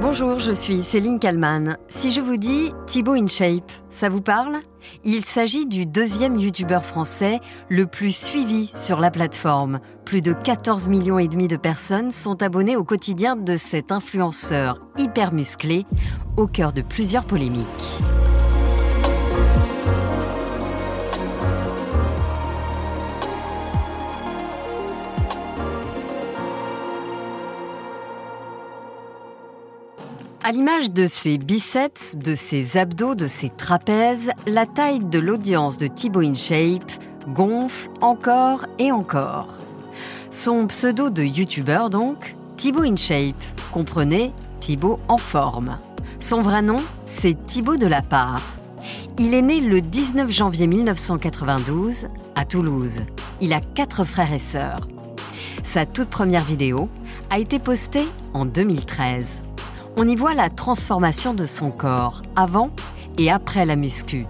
Bonjour, 0.00 0.38
je 0.38 0.52
suis 0.52 0.82
Céline 0.82 1.18
Kalman. 1.18 1.78
Si 1.88 2.10
je 2.10 2.20
vous 2.20 2.36
dis 2.36 2.72
Thibaut 2.86 3.14
InShape, 3.14 3.72
ça 3.88 4.10
vous 4.10 4.20
parle? 4.20 4.58
Il 5.04 5.24
s'agit 5.24 5.66
du 5.66 5.86
deuxième 5.86 6.38
youtubeur 6.38 6.84
français 6.84 7.40
le 7.70 7.86
plus 7.86 8.14
suivi 8.14 8.66
sur 8.66 9.00
la 9.00 9.10
plateforme. 9.10 9.80
Plus 10.04 10.20
de 10.20 10.34
14 10.34 10.88
millions 10.88 11.18
et 11.18 11.28
demi 11.28 11.48
de 11.48 11.56
personnes 11.56 12.10
sont 12.10 12.42
abonnées 12.42 12.76
au 12.76 12.84
quotidien 12.84 13.36
de 13.36 13.56
cet 13.56 13.90
influenceur 13.90 14.80
hyper 14.98 15.32
musclé 15.32 15.86
au 16.36 16.46
cœur 16.46 16.74
de 16.74 16.82
plusieurs 16.82 17.24
polémiques. 17.24 17.64
À 30.48 30.52
l'image 30.52 30.90
de 30.90 31.08
ses 31.08 31.38
biceps, 31.38 32.16
de 32.16 32.36
ses 32.36 32.76
abdos, 32.76 33.16
de 33.16 33.26
ses 33.26 33.50
trapèzes, 33.50 34.30
la 34.46 34.64
taille 34.64 35.00
de 35.00 35.18
l'audience 35.18 35.76
de 35.76 35.88
Thibaut 35.88 36.20
InShape 36.20 36.88
gonfle 37.26 37.90
encore 38.00 38.64
et 38.78 38.92
encore. 38.92 39.48
Son 40.30 40.68
pseudo 40.68 41.10
de 41.10 41.24
youtubeur 41.24 41.90
donc, 41.90 42.36
Thibaut 42.56 42.84
InShape, 42.84 43.34
comprenez 43.72 44.30
Thibaut 44.60 45.00
en 45.08 45.18
forme. 45.18 45.78
Son 46.20 46.42
vrai 46.42 46.62
nom, 46.62 46.80
c'est 47.06 47.44
Thibaut 47.46 47.76
de 47.76 47.88
la 47.88 48.02
Part. 48.02 48.54
Il 49.18 49.34
est 49.34 49.42
né 49.42 49.60
le 49.60 49.80
19 49.80 50.30
janvier 50.30 50.68
1992 50.68 52.06
à 52.36 52.44
Toulouse. 52.44 53.00
Il 53.40 53.52
a 53.52 53.58
quatre 53.58 54.04
frères 54.04 54.32
et 54.32 54.38
sœurs. 54.38 54.86
Sa 55.64 55.86
toute 55.86 56.08
première 56.08 56.44
vidéo 56.44 56.88
a 57.30 57.40
été 57.40 57.58
postée 57.58 58.06
en 58.32 58.44
2013 58.46 59.42
on 59.96 60.06
y 60.06 60.14
voit 60.14 60.34
la 60.34 60.50
transformation 60.50 61.32
de 61.32 61.46
son 61.46 61.70
corps 61.70 62.22
avant 62.36 62.70
et 63.18 63.30
après 63.30 63.64
la 63.64 63.76
muscu. 63.76 64.26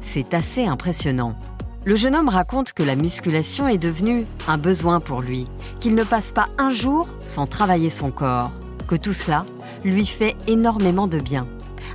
C'est 0.00 0.32
assez 0.32 0.64
impressionnant. 0.64 1.36
Le 1.84 1.96
jeune 1.96 2.14
homme 2.14 2.28
raconte 2.28 2.72
que 2.72 2.82
la 2.82 2.94
musculation 2.94 3.66
est 3.66 3.78
devenue 3.78 4.26
un 4.46 4.58
besoin 4.58 5.00
pour 5.00 5.20
lui, 5.20 5.48
qu'il 5.80 5.94
ne 5.94 6.04
passe 6.04 6.30
pas 6.30 6.48
un 6.58 6.70
jour 6.70 7.08
sans 7.26 7.46
travailler 7.46 7.90
son 7.90 8.10
corps, 8.10 8.52
que 8.86 8.94
tout 8.94 9.12
cela 9.12 9.44
lui 9.84 10.06
fait 10.06 10.36
énormément 10.46 11.08
de 11.08 11.18
bien. 11.18 11.48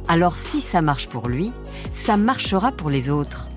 Alors 0.07 0.37
si 0.37 0.61
ça 0.61 0.81
marche 0.81 1.07
pour 1.07 1.29
lui, 1.29 1.51
ça 1.93 2.17
marchera 2.17 2.71
pour 2.71 2.89
les 2.89 3.09
autres. 3.09 3.47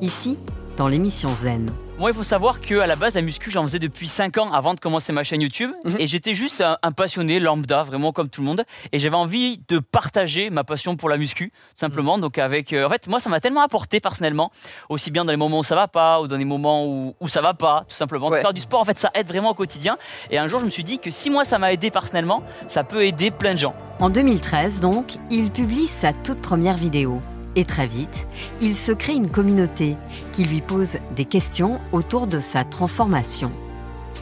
Ici, 0.00 0.38
dans 0.76 0.86
l'émission 0.86 1.30
Zen. 1.42 1.66
Moi, 1.98 2.10
il 2.10 2.14
faut 2.14 2.22
savoir 2.22 2.60
que 2.60 2.78
à 2.78 2.86
la 2.86 2.94
base, 2.94 3.14
la 3.14 3.22
muscu, 3.22 3.50
j'en 3.50 3.62
faisais 3.62 3.78
depuis 3.78 4.06
5 4.06 4.36
ans 4.36 4.52
avant 4.52 4.74
de 4.74 4.80
commencer 4.80 5.14
ma 5.14 5.24
chaîne 5.24 5.40
YouTube. 5.40 5.70
Mhm. 5.84 5.96
Et 5.98 6.06
j'étais 6.06 6.34
juste 6.34 6.62
un, 6.62 6.92
passionné 6.92 7.40
lambda, 7.40 7.84
vraiment 7.84 8.12
comme 8.12 8.28
tout 8.28 8.42
le 8.42 8.46
monde. 8.46 8.64
Et 8.92 8.98
j'avais 8.98 9.16
envie 9.16 9.62
de 9.68 9.78
partager 9.78 10.50
ma 10.50 10.62
passion 10.62 10.96
pour 10.96 11.08
la 11.08 11.16
muscu, 11.16 11.52
simplement. 11.74 12.16
Mhm. 12.16 12.20
Donc, 12.20 12.36
avec. 12.36 12.74
Euh, 12.74 12.86
en 12.86 12.90
fait, 12.90 13.08
moi, 13.08 13.18
ça 13.18 13.30
m'a 13.30 13.40
tellement 13.40 13.62
apporté 13.62 13.98
personnellement, 14.00 14.52
aussi 14.90 15.10
bien 15.10 15.24
dans 15.24 15.30
les 15.30 15.38
moments 15.38 15.60
où 15.60 15.64
ça 15.64 15.74
va 15.74 15.88
pas, 15.88 16.20
ou 16.20 16.28
dans 16.28 16.36
les 16.36 16.44
moments 16.44 16.86
où, 16.86 17.14
où 17.18 17.28
ça 17.28 17.40
va 17.40 17.54
pas, 17.54 17.84
tout 17.88 17.96
simplement. 17.96 18.28
De 18.28 18.36
faire 18.36 18.52
du 18.52 18.60
sport, 18.60 18.80
en 18.80 18.84
fait, 18.84 18.98
ça 18.98 19.10
aide 19.14 19.28
vraiment 19.28 19.50
au 19.50 19.54
quotidien. 19.54 19.96
Et 20.30 20.36
un 20.36 20.48
jour, 20.48 20.60
je 20.60 20.66
me 20.66 20.70
suis 20.70 20.84
dit 20.84 20.98
que 20.98 21.10
si 21.10 21.30
moi, 21.30 21.46
ça 21.46 21.58
m'a 21.58 21.72
aidé 21.72 21.90
personnellement, 21.90 22.42
ça 22.68 22.84
peut 22.84 23.06
aider 23.06 23.30
plein 23.30 23.54
de 23.54 23.58
gens. 23.58 23.74
En 24.00 24.10
2013, 24.10 24.80
donc, 24.80 25.14
il 25.30 25.50
publie 25.50 25.86
sa 25.86 26.12
toute 26.12 26.42
première 26.42 26.76
vidéo. 26.76 27.22
Et 27.56 27.64
très 27.64 27.86
vite, 27.86 28.26
il 28.60 28.76
se 28.76 28.92
crée 28.92 29.14
une 29.14 29.30
communauté 29.30 29.96
qui 30.32 30.44
lui 30.44 30.60
pose 30.60 30.98
des 31.16 31.24
questions 31.24 31.80
autour 31.90 32.26
de 32.26 32.38
sa 32.38 32.64
transformation. 32.64 33.50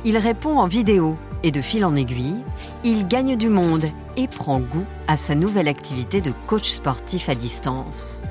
Il 0.04 0.16
répond 0.16 0.58
en 0.58 0.68
vidéo 0.68 1.18
et 1.42 1.50
de 1.50 1.60
fil 1.60 1.84
en 1.84 1.96
aiguille, 1.96 2.36
il 2.84 3.08
gagne 3.08 3.36
du 3.36 3.48
monde 3.48 3.86
et 4.16 4.28
prend 4.28 4.60
goût 4.60 4.86
à 5.08 5.16
sa 5.16 5.34
nouvelle 5.34 5.68
activité 5.68 6.20
de 6.20 6.32
coach 6.46 6.70
sportif 6.70 7.28
à 7.28 7.34
distance. 7.34 8.22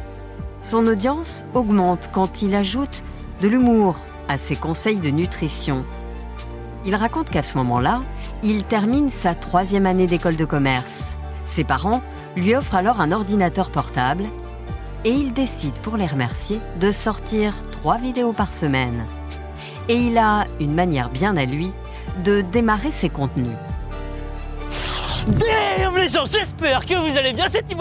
Son 0.62 0.88
audience 0.88 1.44
augmente 1.54 2.10
quand 2.14 2.42
il 2.42 2.56
ajoute 2.56 3.04
de 3.42 3.50
l'humour 3.50 3.98
à 4.30 4.38
ses 4.38 4.56
conseils 4.56 5.00
de 5.00 5.10
nutrition. 5.10 5.84
Il 6.86 6.96
raconte 6.96 7.30
qu'à 7.30 7.44
ce 7.44 7.58
moment-là, 7.58 8.00
il 8.42 8.64
termine 8.64 9.10
sa 9.10 9.36
troisième 9.36 9.86
année 9.86 10.08
d'école 10.08 10.38
de 10.38 10.46
commerce. 10.46 11.16
Ses 11.46 11.66
parents 11.66 12.02
lui 12.38 12.56
offrent 12.56 12.76
alors 12.76 13.02
un 13.02 13.12
ordinateur 13.12 13.70
portable 13.70 14.26
et 15.06 15.12
il 15.12 15.34
décide 15.34 15.74
pour 15.80 15.98
les 15.98 16.08
remercier 16.08 16.60
de 16.80 16.92
sortir 16.92 17.54
trois 17.72 17.98
vidéos 17.98 18.34
par 18.34 18.54
semaine. 18.54 19.06
Et 19.90 19.96
il 19.96 20.18
a 20.18 20.46
une 20.60 20.74
manière 20.74 21.10
bien 21.10 21.36
à 21.38 21.46
lui 21.46 21.72
de 22.24 22.42
démarrer 22.42 22.92
ses 22.92 23.10
contenus. 23.10 23.56
Damn 25.28 26.08
gens, 26.08 26.26
j'espère 26.26 26.86
que 26.86 26.96
vous 26.96 27.18
allez 27.18 27.34
bien, 27.34 27.46
c'est 27.48 27.72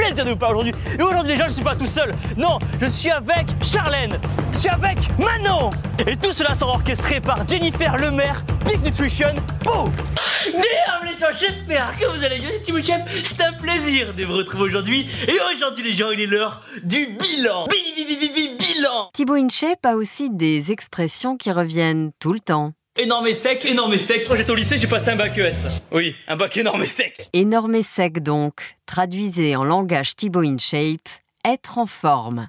plaisir 0.00 0.24
de 0.24 0.30
vous 0.30 0.36
parler 0.36 0.54
aujourd'hui. 0.54 0.74
Et 0.98 1.02
aujourd'hui 1.02 1.32
les 1.32 1.38
gens, 1.38 1.46
je 1.46 1.52
suis 1.52 1.64
pas 1.64 1.76
tout 1.76 1.86
seul, 1.86 2.14
non, 2.36 2.58
je 2.80 2.86
suis 2.86 3.10
avec 3.10 3.46
Charlène, 3.62 4.18
je 4.52 4.58
suis 4.58 4.68
avec 4.70 4.98
Manon. 5.18 5.70
Et 6.06 6.16
tout 6.16 6.32
cela 6.32 6.54
sera 6.54 6.72
orchestré 6.72 7.20
par 7.20 7.46
Jennifer 7.46 7.96
Lemaire, 7.98 8.42
Big 8.64 8.82
Nutrition, 8.82 9.34
Boom 9.62 9.92
Damn 10.46 11.04
les 11.04 11.18
gens, 11.18 11.26
j'espère 11.38 11.94
que 11.98 12.06
vous 12.06 12.24
allez 12.24 12.38
bien, 12.38 12.48
c'est 12.62 13.24
c'est 13.24 13.42
un 13.42 13.52
plaisir 13.52 14.14
de 14.14 14.24
vous 14.24 14.36
retrouver 14.36 14.64
aujourd'hui. 14.64 15.06
Et 15.28 15.36
aujourd'hui 15.54 15.84
les 15.84 15.92
gens, 15.92 16.10
il 16.10 16.20
est 16.20 16.26
l'heure 16.26 16.62
du 16.82 17.06
bilan. 17.18 17.66
Bilan 18.58 19.10
Thibaut 19.12 19.34
InShape 19.34 19.84
a 19.84 19.96
aussi 19.96 20.30
des 20.30 20.72
expressions 20.72 21.36
qui 21.36 21.52
reviennent 21.52 22.10
tout 22.18 22.32
le 22.32 22.40
temps. 22.40 22.72
Énorme 23.00 23.28
et 23.28 23.34
sec, 23.34 23.64
énorme 23.64 23.94
et 23.94 23.98
sec. 23.98 24.26
Quand 24.28 24.36
j'étais 24.36 24.50
au 24.50 24.54
lycée, 24.54 24.76
j'ai 24.76 24.86
passé 24.86 25.08
un 25.08 25.16
bac 25.16 25.32
ES. 25.38 25.54
Oui, 25.90 26.14
un 26.28 26.36
bac 26.36 26.54
énorme 26.58 26.82
et 26.82 26.86
sec. 26.86 27.26
Énorme 27.32 27.76
et 27.76 27.82
sec 27.82 28.22
donc, 28.22 28.76
traduisez 28.84 29.56
en 29.56 29.64
langage 29.64 30.16
Thibaut 30.16 30.42
InShape, 30.42 31.08
être 31.42 31.78
en 31.78 31.86
forme. 31.86 32.48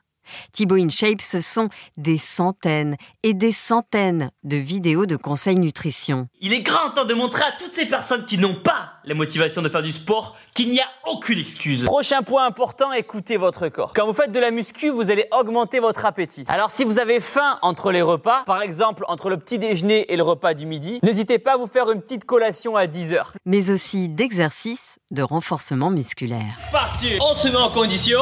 Thibaut 0.53 0.75
InShape, 0.75 1.22
ce 1.22 1.42
sont 1.42 1.69
des 1.97 2.18
centaines 2.18 2.96
et 3.24 3.34
des 3.34 3.52
centaines 3.52 4.31
de 4.44 4.58
vidéos 4.58 5.06
de 5.06 5.16
conseils 5.16 5.59
nutrition. 5.59 6.28
Il 6.40 6.53
est 6.53 6.62
grand 6.62 6.92
temps 6.92 7.06
de 7.06 7.14
montrer 7.14 7.44
à 7.44 7.52
toutes 7.52 7.74
ces 7.74 7.86
personnes 7.86 8.25
qui 8.25 8.38
n'ont 8.38 8.56
pas 8.56 8.94
la 9.03 9.14
motivation 9.14 9.62
de 9.62 9.69
faire 9.69 9.81
du 9.81 9.92
sport 9.92 10.38
qu'il 10.53 10.72
n'y 10.72 10.80
a 10.80 10.88
aucune 11.08 11.40
excuse. 11.40 11.84
Prochain 11.86 12.22
point 12.22 12.46
important, 12.46 12.92
écoutez 12.94 13.38
votre 13.38 13.68
corps. 13.69 13.94
Quand 13.94 14.06
vous 14.06 14.14
faites 14.14 14.31
de 14.31 14.40
la 14.40 14.52
muscu, 14.52 14.90
vous 14.90 15.09
allez 15.09 15.28
augmenter 15.31 15.80
votre 15.80 16.06
appétit. 16.06 16.46
Alors 16.48 16.72
si 16.72 16.84
vous 16.84 17.00
avez 17.00 17.19
faim 17.19 17.58
entre 17.62 17.92
les 17.92 18.02
repas, 18.02 18.44
par 18.46 18.62
exemple 18.62 19.06
entre 19.08 19.30
le 19.30 19.38
petit 19.38 19.59
déjeuner 19.59 20.12
et 20.12 20.18
le 20.18 20.24
repas 20.24 20.53
du 20.53 20.66
midi, 20.66 21.00
n'hésitez 21.03 21.40
pas 21.40 21.53
à 21.53 21.58
vous 21.58 21.68
faire 21.68 21.92
une 21.92 22.02
petite 22.02 22.25
collation 22.25 22.75
à 22.75 22.88
10 22.88 23.13
heures. 23.13 23.34
Mais 23.46 23.69
aussi 23.69 24.09
d'exercices 24.09 24.98
de 25.11 25.22
renforcement 25.22 25.89
musculaire. 25.89 26.57
Parti 26.72 27.17
On 27.22 27.35
se 27.35 27.49
met 27.49 27.57
en 27.57 27.69
condition. 27.69 28.22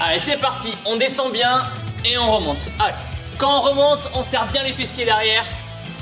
Allez, 0.00 0.20
c'est 0.20 0.40
parti. 0.40 0.70
On 0.86 0.96
descend 0.96 1.32
bien 1.32 1.62
et 2.04 2.16
on 2.16 2.30
remonte. 2.30 2.70
Allez. 2.78 2.94
Quand 3.38 3.58
on 3.58 3.62
remonte, 3.62 4.00
on 4.14 4.22
serre 4.22 4.46
bien 4.52 4.62
les 4.62 4.72
fessiers 4.72 5.04
derrière. 5.04 5.44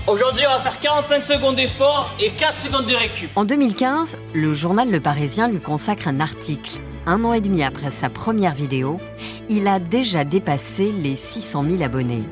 Aujourd'hui, 0.07 0.45
on 0.47 0.53
va 0.53 0.61
faire 0.61 0.79
45 0.81 1.23
secondes 1.23 1.57
d'effort 1.57 2.11
et 2.21 2.31
15 2.31 2.57
secondes 2.57 2.87
de 2.87 2.95
récup. 2.95 3.31
En 3.37 3.45
2015, 3.45 4.19
le 4.35 4.55
journal 4.55 4.91
Le 4.91 5.01
Parisien 5.01 5.49
lui 5.49 5.61
consacre 5.61 6.09
un 6.09 6.21
article. 6.21 6.81
Un 7.07 7.25
an 7.25 7.33
et 7.33 7.41
demi 7.41 7.63
après 7.63 7.91
sa 7.91 8.11
première 8.11 8.55
vidéo, 8.55 9.01
il 9.49 9.69
a 9.69 9.79
déjà 9.79 10.25
dépassé 10.25 10.93
les 10.93 11.17
600 11.17 11.65
000 11.65 11.83
abonnés. 11.83 12.25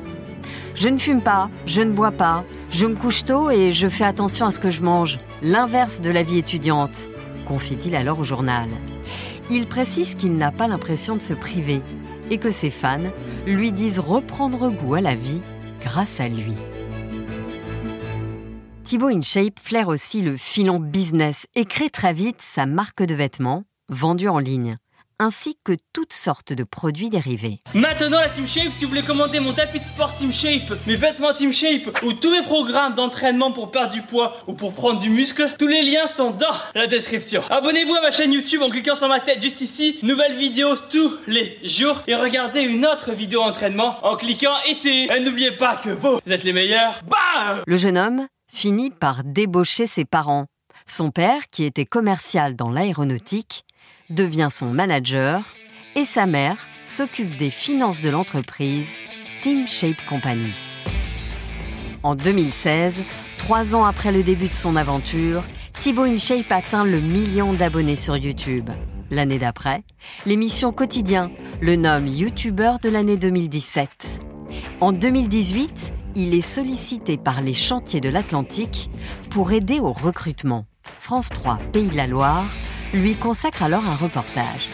Je 0.75 0.89
ne 0.89 0.97
fume 0.97 1.21
pas, 1.21 1.49
je 1.65 1.81
ne 1.81 1.91
bois 1.91 2.11
pas, 2.11 2.43
je 2.71 2.85
me 2.85 2.95
couche 2.95 3.25
tôt 3.25 3.49
et 3.49 3.71
je 3.71 3.87
fais 3.87 4.05
attention 4.05 4.45
à 4.45 4.51
ce 4.51 4.59
que 4.59 4.69
je 4.69 4.81
mange. 4.81 5.19
L'inverse 5.41 6.01
de 6.01 6.11
la 6.11 6.23
vie 6.23 6.37
étudiante, 6.37 7.07
confie-t-il 7.49 7.95
alors 7.95 8.19
au 8.19 8.23
journal. 8.23 8.69
Il 9.49 9.65
précise 9.65 10.13
qu'il 10.13 10.37
n'a 10.37 10.51
pas 10.51 10.67
l'impression 10.67 11.15
de 11.15 11.23
se 11.23 11.33
priver 11.33 11.81
et 12.29 12.37
que 12.37 12.51
ses 12.51 12.69
fans 12.69 13.11
lui 13.47 13.71
disent 13.71 13.97
reprendre 13.97 14.69
goût 14.69 14.93
à 14.93 15.01
la 15.01 15.15
vie 15.15 15.41
grâce 15.81 16.19
à 16.19 16.29
lui. 16.29 16.53
Thibaut 18.83 19.09
InShape 19.09 19.59
flaire 19.59 19.87
aussi 19.87 20.21
le 20.21 20.37
filon 20.37 20.79
business 20.79 21.47
et 21.55 21.65
crée 21.65 21.89
très 21.89 22.13
vite 22.13 22.39
sa 22.39 22.67
marque 22.67 23.03
de 23.03 23.15
vêtements 23.15 23.63
vendue 23.89 24.29
en 24.29 24.39
ligne 24.39 24.77
ainsi 25.19 25.57
que 25.63 25.73
toutes 25.93 26.13
sortes 26.13 26.53
de 26.53 26.63
produits 26.63 27.09
dérivés. 27.09 27.59
Maintenant 27.73 28.19
la 28.19 28.29
Team 28.29 28.47
Shape, 28.47 28.71
si 28.71 28.85
vous 28.85 28.89
voulez 28.89 29.03
commander 29.03 29.39
mon 29.39 29.53
tapis 29.53 29.79
de 29.79 29.83
sport 29.83 30.15
Team 30.15 30.33
Shape, 30.33 30.73
mes 30.87 30.95
vêtements 30.95 31.33
Team 31.33 31.51
Shape 31.51 32.01
ou 32.03 32.13
tous 32.13 32.31
mes 32.31 32.41
programmes 32.41 32.95
d'entraînement 32.95 33.51
pour 33.51 33.71
perdre 33.71 33.93
du 33.93 34.01
poids 34.01 34.37
ou 34.47 34.53
pour 34.53 34.73
prendre 34.73 34.99
du 34.99 35.09
muscle, 35.09 35.53
tous 35.59 35.67
les 35.67 35.83
liens 35.83 36.07
sont 36.07 36.31
dans 36.31 36.55
la 36.73 36.87
description. 36.87 37.43
Abonnez-vous 37.49 37.95
à 37.95 38.01
ma 38.01 38.11
chaîne 38.11 38.31
YouTube 38.31 38.61
en 38.61 38.69
cliquant 38.69 38.95
sur 38.95 39.09
ma 39.09 39.19
tête 39.19 39.41
juste 39.41 39.61
ici, 39.61 39.99
nouvelle 40.03 40.37
vidéo 40.37 40.75
tous 40.89 41.17
les 41.27 41.59
jours 41.63 42.01
et 42.07 42.15
regardez 42.15 42.61
une 42.61 42.85
autre 42.85 43.11
vidéo 43.11 43.41
entraînement 43.41 43.97
en 44.03 44.15
cliquant 44.15 44.55
ici. 44.69 45.07
Et 45.13 45.19
n'oubliez 45.19 45.51
pas 45.51 45.75
que 45.75 45.89
vous, 45.89 46.19
êtes 46.27 46.43
les 46.43 46.53
meilleurs. 46.53 47.01
Bam 47.03 47.63
Le 47.67 47.77
jeune 47.77 47.97
homme 47.97 48.27
finit 48.51 48.89
par 48.89 49.23
débaucher 49.23 49.85
ses 49.85 50.05
parents. 50.05 50.45
Son 50.87 51.11
père, 51.11 51.49
qui 51.51 51.65
était 51.65 51.85
commercial 51.85 52.55
dans 52.55 52.69
l'aéronautique, 52.69 53.63
devient 54.09 54.49
son 54.51 54.67
manager 54.67 55.55
et 55.95 56.05
sa 56.05 56.25
mère 56.25 56.57
s'occupe 56.85 57.37
des 57.37 57.49
finances 57.49 58.01
de 58.01 58.09
l'entreprise 58.09 58.87
Team 59.41 59.67
Shape 59.67 60.03
Company. 60.07 60.51
En 62.03 62.15
2016, 62.15 62.93
trois 63.37 63.75
ans 63.75 63.85
après 63.85 64.11
le 64.11 64.23
début 64.23 64.47
de 64.47 64.53
son 64.53 64.75
aventure, 64.75 65.43
Thibaut 65.79 66.03
InShape 66.03 66.51
atteint 66.51 66.83
le 66.83 66.99
million 66.99 67.53
d'abonnés 67.53 67.95
sur 67.95 68.17
YouTube. 68.17 68.69
L'année 69.11 69.39
d'après, 69.39 69.83
l'émission 70.25 70.71
Quotidien 70.71 71.31
le 71.61 71.75
nomme 71.75 72.07
YouTuber 72.07 72.73
de 72.83 72.89
l'année 72.89 73.17
2017. 73.17 73.89
En 74.81 74.91
2018, 74.91 75.93
il 76.15 76.33
est 76.33 76.41
sollicité 76.41 77.17
par 77.17 77.41
les 77.41 77.53
chantiers 77.53 78.01
de 78.01 78.09
l'Atlantique 78.09 78.89
pour 79.29 79.51
aider 79.51 79.79
au 79.79 79.91
recrutement. 79.91 80.65
France 80.83 81.29
3 81.29 81.59
Pays 81.71 81.89
de 81.89 81.95
la 81.95 82.07
Loire 82.07 82.45
lui 82.93 83.15
consacre 83.15 83.63
alors 83.63 83.85
un 83.85 83.95
reportage. 83.95 84.69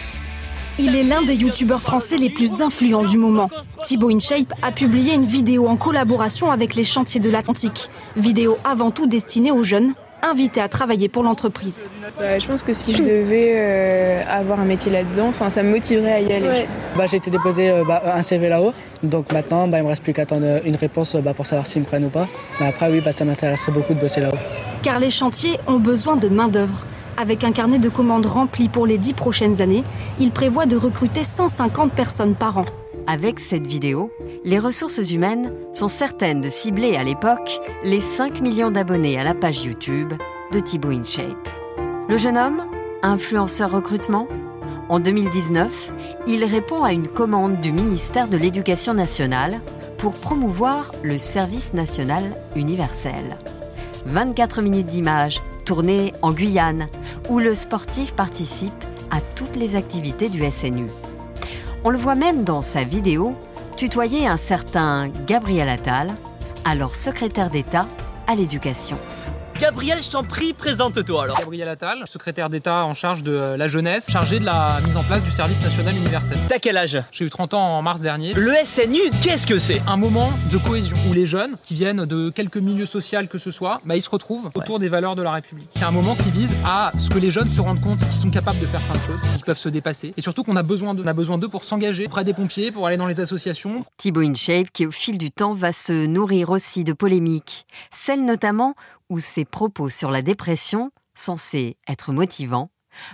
Il 0.77 0.95
est 0.95 1.03
l'un 1.03 1.21
des 1.21 1.35
youtubeurs 1.35 1.81
français 1.81 2.17
les 2.17 2.29
plus 2.29 2.61
influents 2.61 3.03
du 3.03 3.17
moment. 3.17 3.49
Thibaut 3.83 4.09
InShape 4.09 4.53
a 4.61 4.71
publié 4.71 5.13
une 5.13 5.25
vidéo 5.25 5.67
en 5.67 5.77
collaboration 5.77 6.51
avec 6.51 6.75
les 6.75 6.83
chantiers 6.83 7.21
de 7.21 7.29
l'Atlantique. 7.29 7.89
Vidéo 8.17 8.57
avant 8.65 8.91
tout 8.91 9.07
destinée 9.07 9.51
aux 9.51 9.63
jeunes, 9.63 9.93
invités 10.21 10.59
à 10.59 10.67
travailler 10.67 11.07
pour 11.07 11.23
l'entreprise. 11.23 11.93
Bah, 12.19 12.39
je 12.39 12.47
pense 12.47 12.61
que 12.63 12.73
si 12.73 12.91
je 12.91 13.03
devais 13.03 13.53
euh, 13.55 14.21
avoir 14.27 14.59
un 14.59 14.65
métier 14.65 14.91
là-dedans, 14.91 15.31
ça 15.47 15.63
me 15.63 15.71
motiverait 15.71 16.13
à 16.13 16.19
y 16.19 16.33
aller. 16.33 16.65
Bah, 16.97 17.05
j'ai 17.05 17.17
été 17.17 17.31
déposé 17.31 17.69
euh, 17.69 17.85
bah, 17.85 18.01
un 18.13 18.21
CV 18.21 18.49
là-haut, 18.49 18.73
donc 19.01 19.31
maintenant 19.31 19.69
bah, 19.69 19.77
il 19.77 19.83
me 19.83 19.89
reste 19.89 20.03
plus 20.03 20.11
qu'à 20.11 20.23
attendre 20.23 20.61
une 20.65 20.75
réponse 20.75 21.15
bah, 21.15 21.33
pour 21.33 21.45
savoir 21.45 21.67
s'ils 21.67 21.83
me 21.83 21.87
prennent 21.87 22.05
ou 22.05 22.09
pas. 22.09 22.27
Mais 22.59 22.67
après 22.67 22.89
oui, 22.89 22.99
bah, 22.99 23.13
ça 23.13 23.23
m'intéresserait 23.23 23.71
beaucoup 23.71 23.93
de 23.93 23.99
bosser 23.99 24.19
là-haut. 24.19 24.37
Car 24.83 24.99
les 24.99 25.09
chantiers 25.09 25.57
ont 25.67 25.79
besoin 25.79 26.17
de 26.17 26.27
main-d'œuvre. 26.27 26.85
Avec 27.17 27.45
un 27.45 27.53
carnet 27.53 27.79
de 27.79 27.87
commandes 27.87 28.25
rempli 28.25 28.67
pour 28.67 28.85
les 28.85 28.97
dix 28.97 29.13
prochaines 29.13 29.61
années, 29.61 29.83
il 30.19 30.31
prévoit 30.31 30.65
de 30.65 30.75
recruter 30.75 31.23
150 31.23 31.93
personnes 31.93 32.35
par 32.35 32.57
an. 32.57 32.65
Avec 33.07 33.39
cette 33.39 33.65
vidéo, 33.65 34.11
les 34.43 34.59
ressources 34.59 35.09
humaines 35.09 35.51
sont 35.73 35.87
certaines 35.87 36.41
de 36.41 36.49
cibler 36.49 36.97
à 36.97 37.03
l'époque 37.03 37.61
les 37.83 38.01
5 38.01 38.41
millions 38.41 38.71
d'abonnés 38.71 39.17
à 39.17 39.23
la 39.23 39.33
page 39.33 39.63
YouTube 39.63 40.13
de 40.51 40.59
Thibaut 40.59 40.89
InShape. 40.89 41.47
Le 42.09 42.17
jeune 42.17 42.37
homme, 42.37 42.63
influenceur 43.01 43.71
recrutement, 43.71 44.27
en 44.89 44.99
2019, 44.99 45.93
il 46.27 46.43
répond 46.43 46.83
à 46.83 46.91
une 46.91 47.07
commande 47.07 47.61
du 47.61 47.71
ministère 47.71 48.27
de 48.27 48.37
l'Éducation 48.37 48.93
nationale 48.93 49.61
pour 49.97 50.13
promouvoir 50.13 50.91
le 51.01 51.17
service 51.17 51.73
national 51.73 52.23
universel. 52.55 53.37
24 54.05 54.61
minutes 54.61 54.87
d'images 54.87 55.41
tournées 55.65 56.13
en 56.21 56.31
Guyane, 56.31 56.87
où 57.29 57.39
le 57.39 57.55
sportif 57.55 58.13
participe 58.13 58.83
à 59.11 59.21
toutes 59.35 59.55
les 59.55 59.75
activités 59.75 60.29
du 60.29 60.43
SNU. 60.49 60.87
On 61.83 61.89
le 61.89 61.97
voit 61.97 62.15
même 62.15 62.43
dans 62.43 62.61
sa 62.61 62.83
vidéo 62.83 63.35
tutoyer 63.77 64.27
un 64.27 64.37
certain 64.37 65.09
Gabriel 65.27 65.69
Attal, 65.69 66.13
alors 66.63 66.95
secrétaire 66.95 67.49
d'État 67.49 67.87
à 68.27 68.35
l'éducation. 68.35 68.97
Gabriel, 69.59 70.03
je 70.03 70.09
t'en 70.09 70.23
prie, 70.23 70.51
présente-toi 70.51 71.23
alors. 71.23 71.37
Gabriel 71.37 71.69
Attal, 71.69 72.03
secrétaire 72.07 72.49
d'État 72.49 72.83
en 72.83 72.93
charge 72.93 73.23
de 73.23 73.55
la 73.57 73.67
jeunesse, 73.69 74.05
chargé 74.09 74.41
de 74.41 74.45
la 74.45 74.81
mise 74.85 74.97
en 74.97 75.03
place 75.03 75.23
du 75.23 75.31
service 75.31 75.61
national 75.61 75.95
universel. 75.95 76.37
T'as 76.49 76.59
quel 76.59 76.75
âge? 76.75 77.01
J'ai 77.13 77.23
eu 77.23 77.29
30 77.29 77.53
ans 77.53 77.77
en 77.77 77.81
mars 77.81 78.01
dernier. 78.01 78.33
Le 78.33 78.53
SNU, 78.65 78.99
qu'est-ce 79.23 79.47
que 79.47 79.57
c'est? 79.57 79.81
Un 79.87 79.95
moment 79.95 80.33
de 80.51 80.57
cohésion 80.57 80.97
où 81.09 81.13
les 81.13 81.25
jeunes, 81.25 81.55
qui 81.63 81.73
viennent 81.73 82.03
de 82.03 82.31
quelques 82.31 82.57
milieux 82.57 82.85
sociaux 82.85 83.21
que 83.29 83.37
ce 83.37 83.51
soit, 83.51 83.79
bah, 83.85 83.95
ils 83.95 84.01
se 84.01 84.09
retrouvent 84.09 84.51
autour 84.55 84.79
des 84.79 84.89
valeurs 84.89 85.15
de 85.15 85.21
la 85.21 85.31
République. 85.31 85.69
C'est 85.73 85.85
un 85.85 85.91
moment 85.91 86.15
qui 86.15 86.31
vise 86.31 86.53
à 86.65 86.91
ce 86.99 87.09
que 87.09 87.19
les 87.19 87.31
jeunes 87.31 87.49
se 87.49 87.61
rendent 87.61 87.81
compte 87.81 87.99
qu'ils 87.99 88.17
sont 88.17 88.31
capables 88.31 88.59
de 88.59 88.65
faire 88.65 88.81
plein 88.81 88.99
de 88.99 89.05
choses, 89.05 89.21
qu'ils 89.35 89.45
peuvent 89.45 89.57
se 89.57 89.69
dépasser, 89.69 90.13
et 90.17 90.21
surtout 90.21 90.43
qu'on 90.43 90.57
a 90.57 90.63
besoin 90.63 90.93
d'eux. 90.93 91.03
On 91.05 91.07
a 91.07 91.13
besoin 91.13 91.37
d'eux 91.37 91.49
pour 91.49 91.63
s'engager 91.63 92.07
auprès 92.07 92.25
des 92.25 92.33
pompiers, 92.33 92.71
pour 92.71 92.87
aller 92.87 92.97
dans 92.97 93.07
les 93.07 93.21
associations. 93.21 93.85
Thibaut 93.95 94.21
InShape, 94.21 94.67
qui 94.73 94.85
au 94.85 94.91
fil 94.91 95.17
du 95.17 95.31
temps 95.31 95.53
va 95.53 95.71
se 95.71 96.05
nourrir 96.05 96.49
aussi 96.49 96.83
de 96.83 96.91
polémiques, 96.91 97.65
celles 97.91 98.25
notamment 98.25 98.75
où 99.09 99.19
ses 99.19 99.45
propos 99.45 99.89
sur 99.89 100.11
la 100.11 100.21
dépression, 100.21 100.91
censés 101.15 101.77
être 101.87 102.11
motivants, 102.11 102.69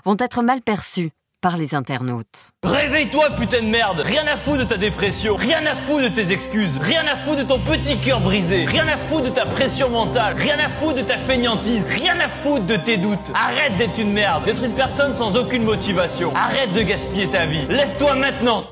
vont 0.06 0.18
être 0.20 0.42
mal 0.42 0.62
perçus 0.62 1.12
par 1.42 1.58
les 1.58 1.74
internautes. 1.74 2.52
Réveille-toi, 2.64 3.32
putain 3.32 3.64
de 3.64 3.68
merde. 3.68 4.00
Rien 4.02 4.26
à 4.28 4.38
foutre 4.38 4.60
de 4.60 4.64
ta 4.66 4.78
dépression, 4.78 5.36
rien 5.36 5.66
à 5.66 5.76
foutre 5.76 6.04
de 6.04 6.10
tes 6.10 6.32
excuses, 6.32 6.78
rien 6.78 7.06
à 7.08 7.16
foutre 7.16 7.40
de 7.40 7.44
ton 7.44 7.60
petit 7.64 8.00
cœur 8.00 8.22
brisé, 8.22 8.66
rien 8.66 8.88
à 8.88 8.96
foutre 8.96 9.24
de 9.24 9.30
ta 9.30 9.48
pression 9.48 9.90
mentale, 9.90 10.36
rien 10.38 10.60
à 10.60 10.70
foutre 10.70 10.98
de 10.98 11.02
ta 11.02 11.18
fainéantise, 11.18 11.84
rien 11.86 12.20
à 12.20 12.30
foutre 12.30 12.66
de 12.66 12.76
tes 12.76 12.98
doutes. 12.98 13.32
Arrête 13.34 13.76
d'être 13.78 13.98
une 13.98 14.14
merde, 14.14 14.46
d'être 14.46 14.64
une 14.64 14.76
personne 14.76 15.18
sans 15.18 15.36
aucune 15.36 15.64
motivation. 15.64 16.32
Arrête 16.36 16.74
de 16.74 16.82
gaspiller 16.84 17.28
ta 17.28 17.48
vie. 17.48 17.66
Lève-toi 17.68 18.16
maintenant. 18.16 18.66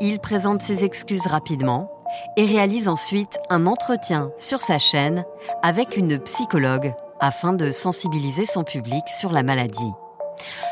Il 0.00 0.18
présente 0.18 0.62
ses 0.62 0.82
excuses 0.82 1.28
rapidement 1.28 1.91
et 2.36 2.44
réalise 2.44 2.88
ensuite 2.88 3.38
un 3.50 3.66
entretien 3.66 4.30
sur 4.36 4.60
sa 4.60 4.78
chaîne 4.78 5.24
avec 5.62 5.96
une 5.96 6.18
psychologue 6.18 6.94
afin 7.20 7.52
de 7.52 7.70
sensibiliser 7.70 8.46
son 8.46 8.64
public 8.64 9.04
sur 9.08 9.32
la 9.32 9.42
maladie. 9.42 9.92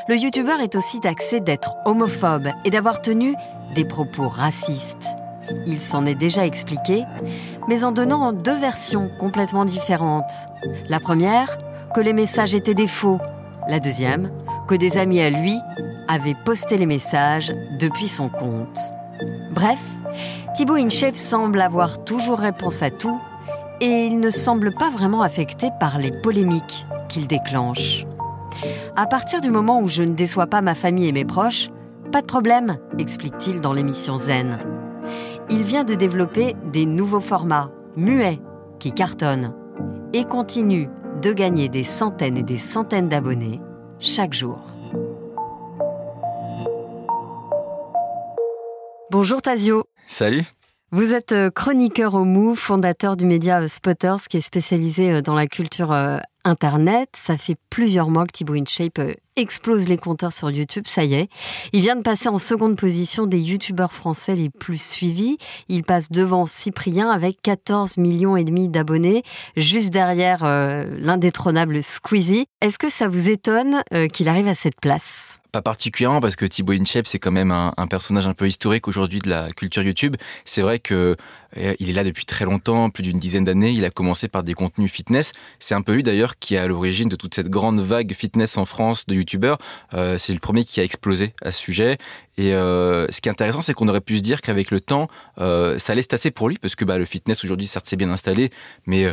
Le 0.09 0.17
youtubeur 0.17 0.61
est 0.61 0.75
aussi 0.75 1.01
taxé 1.01 1.41
d'être 1.41 1.77
homophobe 1.85 2.49
et 2.65 2.71
d'avoir 2.71 3.01
tenu 3.03 3.35
des 3.75 3.85
propos 3.85 4.29
racistes. 4.29 5.07
Il 5.67 5.81
s'en 5.81 6.07
est 6.07 6.15
déjà 6.15 6.47
expliqué, 6.47 7.05
mais 7.69 7.85
en 7.85 7.93
donnant 7.93 8.33
deux 8.33 8.57
versions 8.57 9.11
complètement 9.19 9.65
différentes. 9.65 10.33
La 10.89 11.01
première, 11.01 11.59
que 11.95 12.01
les 12.01 12.13
messages 12.13 12.55
étaient 12.55 12.75
des 12.75 12.89
faux. 12.89 13.19
La 13.69 13.81
deuxième, 13.81 14.31
que 14.69 14.75
des 14.75 14.99
amis 14.99 15.21
à 15.21 15.31
lui 15.31 15.59
avaient 16.09 16.37
posté 16.45 16.77
les 16.77 16.87
messages 16.87 17.53
depuis 17.79 18.09
son 18.09 18.29
compte. 18.29 18.79
Bref, 19.51 19.81
Thibaut 20.55 20.77
InShape 20.77 21.17
semble 21.17 21.61
avoir 21.61 22.05
toujours 22.05 22.39
réponse 22.39 22.83
à 22.83 22.91
tout 22.91 23.21
et 23.81 24.07
il 24.07 24.21
ne 24.21 24.31
semble 24.31 24.73
pas 24.73 24.91
vraiment 24.91 25.23
affecté 25.23 25.71
par 25.81 25.99
les 25.99 26.13
polémiques 26.13 26.87
qu'il 27.09 27.27
déclenche. 27.27 28.05
À 28.97 29.07
partir 29.07 29.41
du 29.41 29.51
moment 29.51 29.81
où 29.81 29.89
je 29.89 30.03
ne 30.03 30.15
déçois 30.15 30.47
pas 30.47 30.61
ma 30.61 30.75
famille 30.75 31.09
et 31.09 31.13
mes 31.13 31.25
proches, 31.25 31.69
pas 32.13 32.21
de 32.21 32.27
problème, 32.27 32.77
explique-t-il 32.99 33.61
dans 33.61 33.73
l'émission 33.73 34.17
Zen. 34.19 34.59
Il 35.49 35.63
vient 35.63 35.85
de 35.85 35.95
développer 35.95 36.55
des 36.73 36.87
nouveaux 36.87 37.21
formats, 37.21 37.71
muets, 37.97 38.41
qui 38.79 38.93
cartonnent, 38.93 39.53
et 40.13 40.25
continue 40.25 40.89
de 41.23 41.33
gagner 41.33 41.69
des 41.69 41.85
centaines 41.85 42.37
et 42.37 42.43
des 42.43 42.59
centaines 42.59 43.09
d'abonnés 43.09 43.61
chaque 43.99 44.35
jour. 44.35 44.61
Bonjour 49.11 49.43
Tazio. 49.43 49.87
Salut. 50.07 50.45
Vous 50.93 51.13
êtes 51.15 51.33
euh, 51.33 51.51
chroniqueur 51.51 52.15
au 52.15 52.25
MOU, 52.25 52.55
fondateur 52.55 53.17
du 53.17 53.25
média 53.25 53.61
euh, 53.61 53.67
Spotters, 53.67 54.29
qui 54.29 54.37
est 54.37 54.41
spécialisé 54.41 55.11
euh, 55.11 55.21
dans 55.21 55.35
la 55.35 55.49
culture 55.49 55.93
Internet. 56.45 57.09
Ça 57.17 57.37
fait 57.37 57.57
plusieurs 57.71 58.09
mois 58.09 58.25
que 58.25 58.31
Thibaut 58.31 58.55
InShape 58.55 59.01
explose 59.35 59.89
les 59.89 59.97
compteurs 59.97 60.33
sur 60.33 60.49
YouTube, 60.49 60.85
ça 60.87 61.03
y 61.03 61.15
est. 61.15 61.29
Il 61.73 61.81
vient 61.81 61.97
de 61.97 62.03
passer 62.03 62.29
en 62.29 62.39
seconde 62.39 62.77
position 62.77 63.27
des 63.27 63.41
YouTubeurs 63.41 63.93
français 63.93 64.37
les 64.37 64.49
plus 64.49 64.81
suivis. 64.81 65.39
Il 65.69 65.83
passe 65.83 66.13
devant 66.13 66.47
Cyprien 66.47 67.11
avec 67.11 67.43
14 67.43 67.97
millions 67.99 68.37
et 68.37 68.45
demi 68.45 68.69
d'abonnés, 68.69 69.25
juste 69.57 69.91
derrière 69.91 70.45
l'indétrônable 70.45 71.83
Squeezie. 71.83 72.47
Est-ce 72.63 72.79
que 72.79 72.91
ça 72.91 73.09
vous 73.09 73.29
étonne 73.29 73.83
qu'il 74.13 74.29
arrive 74.29 74.49
à 74.49 74.55
cette 74.55 74.81
place? 74.81 75.30
Pas 75.51 75.63
particulièrement 75.63 76.21
parce 76.21 76.37
que 76.37 76.45
Thibaut 76.45 76.73
InShape 76.73 77.07
c'est 77.07 77.19
quand 77.19 77.31
même 77.31 77.51
un, 77.51 77.87
personnage 77.89 78.27
un 78.27 78.35
peu 78.35 78.47
historique 78.47 78.89
aujourd'hui 78.89 79.19
de 79.21 79.29
la 79.29 79.47
culture 79.49 79.83
YouTube. 79.83 80.17
C'est 80.45 80.63
vrai 80.63 80.79
que 80.79 81.17
euh, 81.57 81.75
il 81.81 81.91
est 81.91 81.93
là 81.93 82.05
depuis 82.05 82.25
très 82.25 82.45
longtemps, 82.45 82.91
plus 82.91 83.03
d'une 83.03 83.19
dizaine 83.19 83.45
d'années. 83.45 83.71
Il 83.71 83.85
a 83.85 83.91
commencé 83.91 84.29
par 84.29 84.43
des 84.43 84.55
contenus 84.55 84.91
fitness. 84.91 85.33
C'est 85.59 85.75
un 85.75 85.83
peu 85.83 85.95
lui 85.95 86.03
d'ailleurs 86.03 86.39
qui 86.39 86.55
est 86.55 86.59
à 86.59 86.69
l'origine 86.69 87.09
de 87.09 87.17
toute 87.17 87.35
cette 87.35 87.49
grande 87.49 87.81
vague 87.81 88.13
fitness 88.15 88.57
en 88.57 88.65
France 88.65 89.07
de 89.07 89.15
YouTubeurs. 89.15 89.59
Euh, 89.95 90.19
c'est 90.19 90.33
le 90.33 90.39
premier 90.39 90.65
qui 90.65 90.81
a 90.81 90.85
explosé 90.85 91.35
à 91.43 91.51
ce 91.53 91.61
sujet. 91.61 91.99
Et 92.39 92.55
euh, 92.55 93.07
ce 93.11 93.21
qui 93.21 93.29
est 93.29 93.33
intéressant, 93.33 93.61
c'est 93.61 93.75
qu'on 93.75 93.89
aurait 93.89 94.01
pu 94.01 94.19
se 94.19 94.23
dire 94.23 94.41
qu'avec 94.41 94.71
le 94.71 94.81
temps, 94.81 95.09
ça 95.37 95.93
allait 95.93 96.03
se 96.03 96.09
tasser 96.09 96.31
pour 96.31 96.49
lui 96.49 96.57
parce 96.59 96.77
que 96.77 96.85
bah, 96.85 96.99
le 96.99 97.05
fitness 97.05 97.45
aujourd'hui, 97.45 97.67
certes, 97.67 97.87
c'est 97.89 97.97
bien 97.97 98.11
installé, 98.11 98.51
mais 98.87 99.13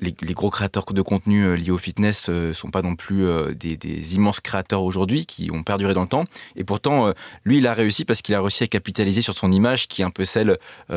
les, 0.00 0.34
gros 0.34 0.50
créateurs 0.50 0.84
de 0.84 1.02
contenu 1.02 1.44
euh, 1.44 1.54
liés 1.54 1.70
au 1.70 1.78
fitness 1.78 2.28
ne 2.28 2.34
euh, 2.34 2.54
sont 2.54 2.70
pas 2.70 2.82
non 2.82 2.94
plus 2.94 3.26
euh, 3.26 3.52
des, 3.54 4.14
immenses 4.14 4.40
créateurs 4.40 4.82
aujourd'hui 4.82 5.26
qui 5.26 5.50
ont 5.50 5.62
perduré 5.62 5.94
dans 5.94 6.02
le 6.02 6.08
temps. 6.08 6.24
Et 6.56 6.64
pourtant, 6.64 7.12
lui, 7.44 7.58
il 7.58 7.66
a 7.66 7.74
réussi 7.74 8.04
parce 8.04 8.22
qu'il 8.22 8.34
a 8.34 8.40
réussi 8.40 8.64
à 8.64 8.66
capitaliser 8.66 9.22
sur 9.22 9.34
son 9.34 9.52
image 9.52 9.88
qui 9.88 10.02
est 10.02 10.04
un 10.04 10.10
peu 10.10 10.24
celle 10.24 10.56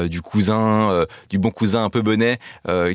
du 0.09 0.21
cousin, 0.21 1.05
du 1.29 1.39
bon 1.39 1.51
cousin 1.51 1.83
un 1.83 1.89
peu 1.89 2.01
bonnet, 2.01 2.39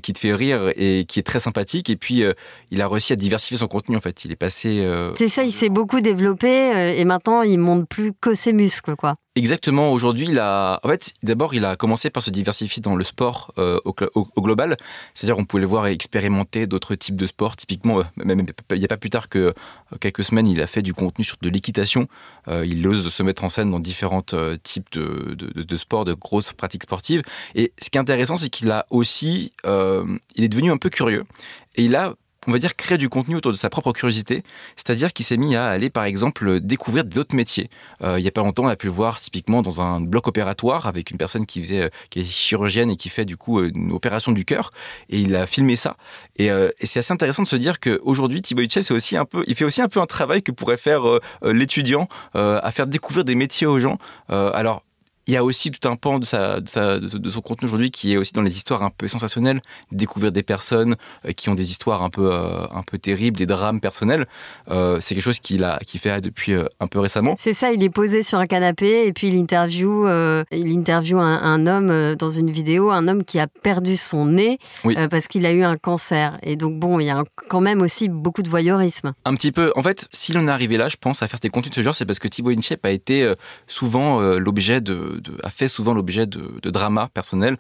qui 0.03 0.13
te 0.13 0.19
fait 0.19 0.35
rire 0.35 0.73
et 0.77 1.05
qui 1.07 1.19
est 1.19 1.23
très 1.23 1.41
sympathique. 1.41 1.91
Et 1.91 1.97
puis, 1.97 2.25
il 2.71 2.81
a 2.81 2.89
réussi 2.89 3.13
à 3.13 3.17
diversifier 3.17 3.59
son 3.59 3.69
contenu 3.69 3.97
en 3.97 4.01
fait. 4.01 4.25
Il 4.25 4.33
est 4.33 4.37
passé. 4.37 4.87
C'est 5.17 5.29
ça, 5.29 5.43
il 5.43 5.53
s'est 5.53 5.69
beaucoup 5.69 6.01
développé 6.01 6.49
et 6.97 7.05
maintenant 7.05 7.43
il 7.43 7.59
monte 7.59 7.89
plus 7.89 8.13
que 8.13 8.35
ses 8.35 8.53
muscles, 8.53 8.97
quoi. 8.97 9.17
Exactement. 9.37 9.93
Aujourd'hui, 9.93 10.29
il 10.31 10.39
a, 10.39 10.81
en 10.83 10.89
fait, 10.89 11.13
d'abord, 11.23 11.53
il 11.53 11.67
a 11.67 11.77
commencé 11.77 12.09
par 12.09 12.23
se 12.23 12.31
diversifier 12.31 12.81
dans 12.81 12.97
le 12.97 13.05
sport 13.05 13.53
euh, 13.59 13.79
au, 13.85 13.93
global. 14.41 14.79
C'est-à-dire, 15.15 15.37
on 15.37 15.45
pouvait 15.45 15.61
le 15.61 15.67
voir 15.67 15.87
expérimenter 15.89 16.67
d'autres 16.67 16.95
types 16.95 17.17
de 17.17 17.27
sports. 17.27 17.55
Typiquement, 17.55 18.01
euh, 18.01 18.05
il 18.17 18.79
n'y 18.79 18.85
a 18.87 18.89
pas 18.89 18.97
plus 18.97 19.11
tard 19.11 19.29
que 19.29 19.39
euh, 19.39 19.53
quelques 20.01 20.25
semaines, 20.25 20.49
il 20.49 20.63
a 20.63 20.67
fait 20.67 20.81
du 20.81 20.95
contenu 20.95 21.23
sur 21.23 21.37
de 21.43 21.51
l'équitation. 21.51 22.09
il 22.49 22.89
ose 22.89 23.13
se 23.13 23.23
mettre 23.23 23.45
en 23.45 23.51
scène 23.51 23.71
dans 23.71 23.79
différents 23.79 24.25
types 24.63 24.91
de, 24.93 25.35
de, 25.35 25.77
sports, 25.77 26.07
de 26.07 26.15
grosses 26.15 26.55
pratiques 26.55 26.85
sportives. 26.85 27.21
Et 27.55 27.75
ce 27.79 27.91
qui 27.91 27.99
est 27.99 28.01
intéressant, 28.01 28.37
c'est 28.37 28.49
qu'il 28.49 28.71
a 28.71 28.87
aussi, 28.89 29.53
il 29.65 30.45
est 30.45 30.49
devenu 30.49 30.71
un 30.71 30.79
peu 30.79 30.89
curieux 30.89 31.25
et 31.75 31.85
il 31.85 31.95
a 31.95 32.15
on 32.47 32.53
va 32.53 32.59
dire, 32.59 32.77
créer 32.77 32.99
du 32.99 33.09
contenu 33.09 33.37
autour 33.37 33.53
de 33.53 33.57
sa 33.57 33.71
propre 33.71 33.93
curiosité. 33.93 34.43
C'est-à-dire 34.77 35.13
qu'il 35.13 35.25
s'est 35.25 35.37
mis 35.37 35.57
à 35.57 35.67
aller, 35.67 35.91
par 35.91 36.05
exemple, 36.05 36.61
découvrir 36.61 37.05
d'autres 37.05 37.35
métiers. 37.35 37.69
Euh, 38.03 38.19
il 38.19 38.25
y 38.25 38.29
a 38.29 38.31
pas 38.31 38.43
longtemps, 38.43 38.65
on 38.65 38.69
a 38.69 38.77
pu 38.77 38.87
le 38.87 38.93
voir 38.93 39.21
typiquement 39.21 39.63
dans 39.63 39.81
un 39.81 40.01
bloc 40.01 40.29
opératoire 40.29 40.87
avec 40.87 41.11
une 41.11 41.19
personne 41.19 41.47
qui 41.47 41.63
faisait, 41.63 41.91
qui 42.11 42.21
est 42.21 42.25
chirurgienne 42.25 42.91
et 42.91 42.97
qui 42.97 43.09
fait 43.09 43.25
du 43.25 43.37
coup 43.37 43.63
une 43.63 43.93
opération 43.93 44.33
du 44.33 44.45
cœur. 44.45 44.71
Et 45.11 45.21
il 45.21 45.35
a 45.37 45.47
filmé 45.47 45.77
ça. 45.77 45.97
Et, 46.37 46.47
et 46.47 46.87
c'est 46.87 47.01
assez 47.01 47.13
intéressant 47.13 47.43
de 47.43 47.49
se 47.49 47.57
dire 47.57 47.81
qu'aujourd'hui, 47.81 48.43
Thibaut 48.43 48.63
Hitchell, 48.63 48.85
c'est 48.85 48.95
aussi 48.95 49.17
un 49.17 49.25
peu, 49.25 49.45
il 49.47 49.55
fait 49.55 49.65
aussi 49.65 49.83
un 49.83 49.89
peu 49.89 50.01
un 50.01 50.07
travail 50.07 50.43
que 50.43 50.53
pourrait 50.53 50.77
faire 50.77 51.03
l'étudiant 51.43 52.09
à 52.35 52.71
faire 52.71 52.87
découvrir 52.87 53.25
des 53.25 53.35
métiers 53.35 53.67
aux 53.67 53.79
gens. 53.79 53.99
alors, 54.29 54.86
il 55.27 55.35
y 55.35 55.37
a 55.37 55.45
aussi 55.45 55.71
tout 55.71 55.89
un 55.89 55.97
pan 55.97 56.19
de, 56.19 56.25
sa, 56.25 56.61
de, 56.61 57.29
son 57.29 57.41
contenu 57.41 57.67
aujourd'hui 57.67 57.91
qui 57.91 58.13
est 58.13 58.17
aussi 58.17 58.33
dans 58.33 58.43
les 58.43 58.53
histoires 58.53 58.83
un 58.83 58.91
peu 58.91 59.09
sensationnelles, 59.09 59.61
découvrir 59.91 60.31
des 60.31 60.45
personnes 60.45 60.97
euh, 61.25 61.33
qui 61.33 61.49
ont 61.49 61.57
des 61.57 61.71
histoires 61.71 62.03
un 62.03 62.11
peu, 62.11 62.33
euh, 62.33 62.67
un 62.71 62.83
peu 62.83 62.97
terribles, 62.99 63.37
des 63.37 63.47
drames 63.47 63.81
personnels. 63.81 64.27
Euh, 64.71 64.99
c'est 65.01 65.15
quelque 65.15 65.25
chose 65.25 65.41
qu'il 65.41 65.65
a, 65.65 65.79
qui 65.85 65.99
fait 65.99 66.21
depuis 66.21 66.55
un 66.81 66.87
peu 66.87 67.01
récemment. 67.01 67.37
C'est 67.39 67.55
ça, 67.55 67.73
il 67.73 67.83
est 67.83 67.91
posé 67.91 68.23
sur 68.23 68.39
un 68.39 68.47
canapé 68.47 69.07
et 69.07 69.13
puis 69.13 69.29
il 69.29 69.35
interview, 69.35 70.07
il 70.53 70.73
interview 70.73 71.19
un, 71.19 71.67
homme 71.67 72.15
dans 72.15 72.31
une 72.31 72.51
vidéo, 72.51 72.91
un 72.91 73.09
homme 73.09 73.25
qui 73.25 73.39
a 73.41 73.47
perdu 73.47 73.97
son 73.97 74.27
nez 74.27 74.59
parce 75.11 75.27
qu'il 75.27 75.45
a 75.47 75.53
eu 75.53 75.63
un 75.63 75.77
cancer. 75.77 76.39
Et 76.43 76.57
donc 76.57 76.79
bon, 76.79 77.01
il 77.01 77.07
y 77.07 77.11
a 77.11 77.25
quand 77.49 77.61
même 77.61 77.83
aussi 77.83 78.09
beaucoup 78.09 78.43
de 78.43 78.49
voyeurisme. 78.49 79.13
Un 79.25 79.35
petit 79.35 79.53
peu. 79.53 79.73
En 79.75 79.83
fait, 79.83 80.07
si 80.13 80.33
l'on 80.33 80.47
est 80.47 80.51
arrivé 80.51 80.77
là, 80.77 80.89
je 80.89 80.97
pense, 80.97 81.23
à 81.23 81.29
faire 81.29 81.41
des 81.41 81.51
contenus 81.51 81.71
de 81.71 81.77
ce 81.77 81.83
genre, 81.83 81.95
c'est 81.95 82.07
parce 82.07 82.19
que 82.19 82.29
Thibaut 82.29 82.51
Inchep 82.51 82.85
a 82.87 82.91
été 82.91 83.33
souvent 83.67 84.21
l'objet 84.21 84.81
de 84.81 85.16
a 85.43 85.51
fait 85.51 85.69
souvent 85.69 85.95
l'objet 85.95 86.27
de, 86.27 86.59
de 86.63 86.71
dramas 86.71 87.09
personnels. 87.09 87.57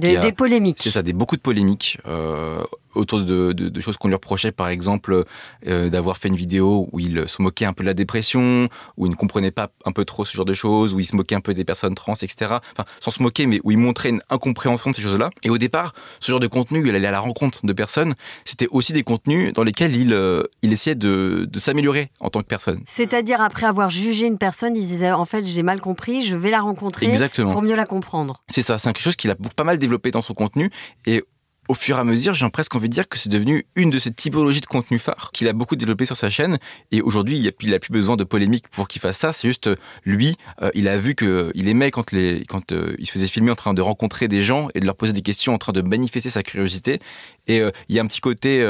Des, 0.00 0.18
des 0.18 0.32
polémiques. 0.32 0.78
C'est 0.80 0.90
ça, 0.90 1.02
des, 1.02 1.12
beaucoup 1.12 1.36
de 1.36 1.40
polémiques. 1.40 1.98
Euh, 2.06 2.62
autour 2.94 3.20
de, 3.20 3.80
choses 3.80 3.96
qu'on 3.96 4.08
lui 4.08 4.14
reprochait, 4.14 4.52
par 4.52 4.68
exemple, 4.68 5.24
euh, 5.66 5.88
d'avoir 5.88 6.16
fait 6.16 6.28
une 6.28 6.36
vidéo 6.36 6.88
où 6.92 7.00
il 7.00 7.28
se 7.28 7.40
moquait 7.42 7.64
un 7.64 7.72
peu 7.72 7.82
de 7.82 7.88
la 7.88 7.94
dépression, 7.94 8.68
où 8.96 9.06
il 9.06 9.10
ne 9.10 9.14
comprenait 9.14 9.50
pas 9.50 9.70
un 9.84 9.92
peu 9.92 10.04
trop 10.04 10.24
ce 10.24 10.36
genre 10.36 10.44
de 10.44 10.52
choses, 10.52 10.94
où 10.94 11.00
il 11.00 11.06
se 11.06 11.16
moquait 11.16 11.34
un 11.34 11.40
peu 11.40 11.54
des 11.54 11.64
personnes 11.64 11.94
trans, 11.94 12.14
etc. 12.14 12.56
Enfin, 12.72 12.84
sans 13.00 13.10
se 13.10 13.22
moquer, 13.22 13.46
mais 13.46 13.60
où 13.64 13.70
il 13.70 13.78
montrait 13.78 14.10
une 14.10 14.22
incompréhension 14.30 14.90
de 14.90 14.96
ces 14.96 15.02
choses-là. 15.02 15.30
Et 15.42 15.50
au 15.50 15.58
départ, 15.58 15.94
ce 16.20 16.30
genre 16.30 16.40
de 16.40 16.46
contenu, 16.46 16.86
il 16.88 16.94
allait 16.94 17.08
à 17.08 17.12
la 17.12 17.20
rencontre 17.20 17.64
de 17.64 17.72
personnes, 17.72 18.14
c'était 18.44 18.68
aussi 18.70 18.92
des 18.92 19.02
contenus 19.02 19.52
dans 19.52 19.62
lesquels 19.62 19.94
il, 19.94 20.12
euh, 20.12 20.42
il 20.62 20.72
essayait 20.72 20.96
de, 20.96 21.48
de 21.50 21.58
s'améliorer 21.58 22.10
en 22.20 22.30
tant 22.30 22.40
que 22.40 22.46
personne. 22.46 22.82
C'est-à-dire, 22.86 23.40
après 23.40 23.66
avoir 23.66 23.90
jugé 23.90 24.26
une 24.26 24.38
personne, 24.38 24.76
il 24.76 24.86
disait, 24.86 25.12
en 25.12 25.24
fait, 25.24 25.46
j'ai 25.46 25.62
mal 25.62 25.80
compris, 25.80 26.24
je 26.24 26.36
vais 26.36 26.50
la 26.50 26.60
rencontrer 26.60 27.06
Exactement. 27.06 27.52
pour 27.52 27.62
mieux 27.62 27.76
la 27.76 27.86
comprendre. 27.86 28.42
C'est 28.48 28.62
ça, 28.62 28.78
c'est 28.78 28.92
quelque 28.92 29.02
chose 29.02 29.16
qu'il 29.16 29.30
a 29.30 29.36
pas 29.56 29.64
mal 29.64 29.78
développé 29.78 30.10
dans 30.10 30.22
son 30.22 30.34
contenu. 30.34 30.70
Et 31.06 31.22
au 31.68 31.74
fur 31.74 31.96
et 31.96 32.00
à 32.00 32.04
mesure, 32.04 32.34
j'ai 32.34 32.48
presque 32.48 32.74
envie 32.74 32.88
de 32.88 32.94
dire 32.94 33.08
que 33.08 33.18
c'est 33.18 33.28
devenu 33.28 33.66
une 33.76 33.90
de 33.90 33.98
ces 33.98 34.10
typologies 34.10 34.60
de 34.60 34.66
contenu 34.66 34.98
phare 34.98 35.30
qu'il 35.32 35.48
a 35.48 35.52
beaucoup 35.52 35.76
développé 35.76 36.06
sur 36.06 36.16
sa 36.16 36.30
chaîne. 36.30 36.58
Et 36.92 37.02
aujourd'hui, 37.02 37.38
il 37.38 37.70
n'a 37.70 37.78
plus 37.78 37.92
besoin 37.92 38.16
de 38.16 38.24
polémique 38.24 38.68
pour 38.68 38.88
qu'il 38.88 39.00
fasse 39.00 39.18
ça. 39.18 39.32
C'est 39.32 39.46
juste 39.46 39.68
lui, 40.04 40.36
euh, 40.62 40.70
il 40.74 40.88
a 40.88 40.96
vu 40.96 41.14
que 41.14 41.52
il 41.54 41.68
aimait 41.68 41.90
quand, 41.90 42.12
euh, 42.12 42.96
il 42.98 43.06
se 43.06 43.12
faisait 43.12 43.26
filmer 43.26 43.50
en 43.50 43.54
train 43.54 43.74
de 43.74 43.82
rencontrer 43.82 44.28
des 44.28 44.40
gens 44.40 44.68
et 44.74 44.80
de 44.80 44.86
leur 44.86 44.96
poser 44.96 45.12
des 45.12 45.22
questions, 45.22 45.54
en 45.54 45.58
train 45.58 45.72
de 45.72 45.82
manifester 45.82 46.30
sa 46.30 46.42
curiosité. 46.42 47.00
Et 47.48 47.60
euh, 47.60 47.70
il 47.88 47.96
y 47.96 47.98
a 47.98 48.02
un 48.02 48.06
petit 48.06 48.20
côté 48.20 48.66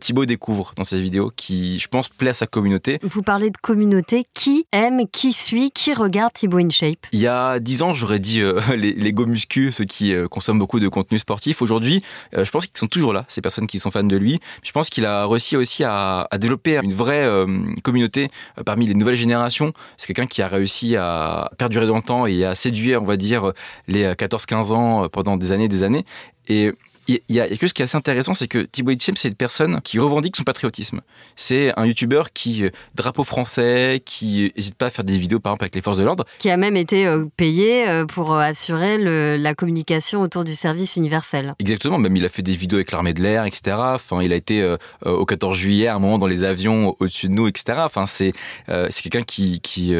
Thibaut 0.00 0.26
découvre 0.26 0.72
dans 0.76 0.84
cette 0.84 1.00
vidéo 1.00 1.32
qui, 1.34 1.78
je 1.78 1.88
pense, 1.88 2.08
plaît 2.08 2.30
à 2.30 2.34
sa 2.34 2.46
communauté. 2.46 2.98
Vous 3.02 3.22
parlez 3.22 3.50
de 3.50 3.56
communauté. 3.56 4.24
Qui 4.34 4.66
aime, 4.72 5.08
qui 5.10 5.32
suit, 5.32 5.70
qui 5.70 5.94
regarde 5.94 6.32
Thibaut 6.32 6.58
InShape 6.58 7.06
Il 7.12 7.20
y 7.20 7.26
a 7.26 7.58
dix 7.58 7.82
ans, 7.82 7.94
j'aurais 7.94 8.18
dit 8.18 8.42
les, 8.76 8.92
les 8.92 9.12
go 9.12 9.26
muscu, 9.26 9.72
ceux 9.72 9.84
qui 9.84 10.14
consomment 10.30 10.58
beaucoup 10.58 10.80
de 10.80 10.88
contenu 10.88 11.18
sportif. 11.18 11.62
Aujourd'hui, 11.62 12.02
euh, 12.34 12.44
je 12.44 12.50
pense 12.50 12.66
qu'ils 12.66 12.78
sont 12.78 12.86
toujours 12.86 13.12
là, 13.12 13.24
ces 13.28 13.40
personnes 13.40 13.66
qui 13.66 13.78
sont 13.78 13.90
fans 13.90 14.02
de 14.02 14.16
lui. 14.16 14.40
Je 14.62 14.72
pense 14.72 14.90
qu'il 14.90 15.06
a 15.06 15.26
réussi 15.26 15.56
aussi 15.56 15.84
à, 15.84 16.28
développer 16.38 16.78
une 16.82 16.94
vraie 16.94 17.24
euh, 17.24 17.46
communauté 17.82 18.28
euh, 18.58 18.62
parmi 18.62 18.86
les 18.86 18.94
nouvelles 18.94 19.16
générations. 19.16 19.72
C'est 19.96 20.06
quelqu'un 20.06 20.26
qui 20.26 20.42
a 20.42 20.48
réussi 20.48 20.96
à 20.96 21.50
perdurer 21.58 21.86
dans 21.86 21.96
le 21.96 22.02
temps 22.02 22.26
et 22.26 22.44
à 22.44 22.54
séduire, 22.54 23.02
on 23.02 23.06
va 23.06 23.16
dire, 23.16 23.52
les 23.86 24.04
14-15 24.12 24.72
ans 24.72 25.08
pendant 25.08 25.36
des 25.36 25.52
années 25.52 25.64
et 25.64 25.68
des 25.68 25.82
années. 25.82 26.04
Et 26.48 26.72
il 27.08 27.20
y, 27.30 27.40
a 27.40 27.48
quelque 27.48 27.60
chose 27.60 27.72
qui 27.72 27.80
est 27.80 27.84
assez 27.86 27.96
intéressant, 27.96 28.34
c'est 28.34 28.48
que 28.48 28.58
Thibaut 28.58 28.90
Hitchem, 28.90 29.16
c'est 29.16 29.28
une 29.28 29.34
personne 29.34 29.80
qui 29.82 29.98
revendique 29.98 30.36
son 30.36 30.42
patriotisme. 30.42 31.00
C'est 31.36 31.72
un 31.78 31.86
youtubeur 31.86 32.34
qui, 32.34 32.64
euh, 32.64 32.70
drapeau 32.94 33.24
français, 33.24 34.02
qui 34.04 34.52
n'hésite 34.54 34.74
pas 34.74 34.86
à 34.86 34.90
faire 34.90 35.06
des 35.06 35.16
vidéos, 35.16 35.40
par 35.40 35.52
exemple, 35.52 35.64
avec 35.64 35.74
les 35.74 35.80
forces 35.80 35.96
de 35.96 36.02
l'ordre. 36.02 36.26
Qui 36.38 36.50
a 36.50 36.58
même 36.58 36.76
été 36.76 37.06
euh, 37.06 37.24
payé 37.38 37.88
euh, 37.88 38.04
pour 38.04 38.36
assurer 38.36 38.98
la 39.38 39.54
communication 39.54 40.20
autour 40.20 40.44
du 40.44 40.54
service 40.54 40.96
universel. 40.96 41.54
Exactement, 41.60 41.96
même 41.96 42.14
il 42.14 42.26
a 42.26 42.28
fait 42.28 42.42
des 42.42 42.56
vidéos 42.56 42.76
avec 42.76 42.92
l'armée 42.92 43.14
de 43.14 43.22
l'air, 43.22 43.46
etc. 43.46 43.76
Enfin, 43.78 44.20
il 44.22 44.32
a 44.32 44.36
été 44.36 44.76
au 45.04 45.24
14 45.24 45.56
juillet, 45.56 45.86
à 45.86 45.94
un 45.94 45.98
moment, 45.98 46.18
dans 46.18 46.26
les 46.26 46.44
avions 46.44 46.94
au-dessus 47.00 47.28
de 47.28 47.34
nous, 47.34 47.48
etc. 47.48 47.78
Enfin, 47.84 48.04
c'est 48.06 48.32
quelqu'un 48.66 49.22
qui, 49.22 49.60
qui, 49.60 49.94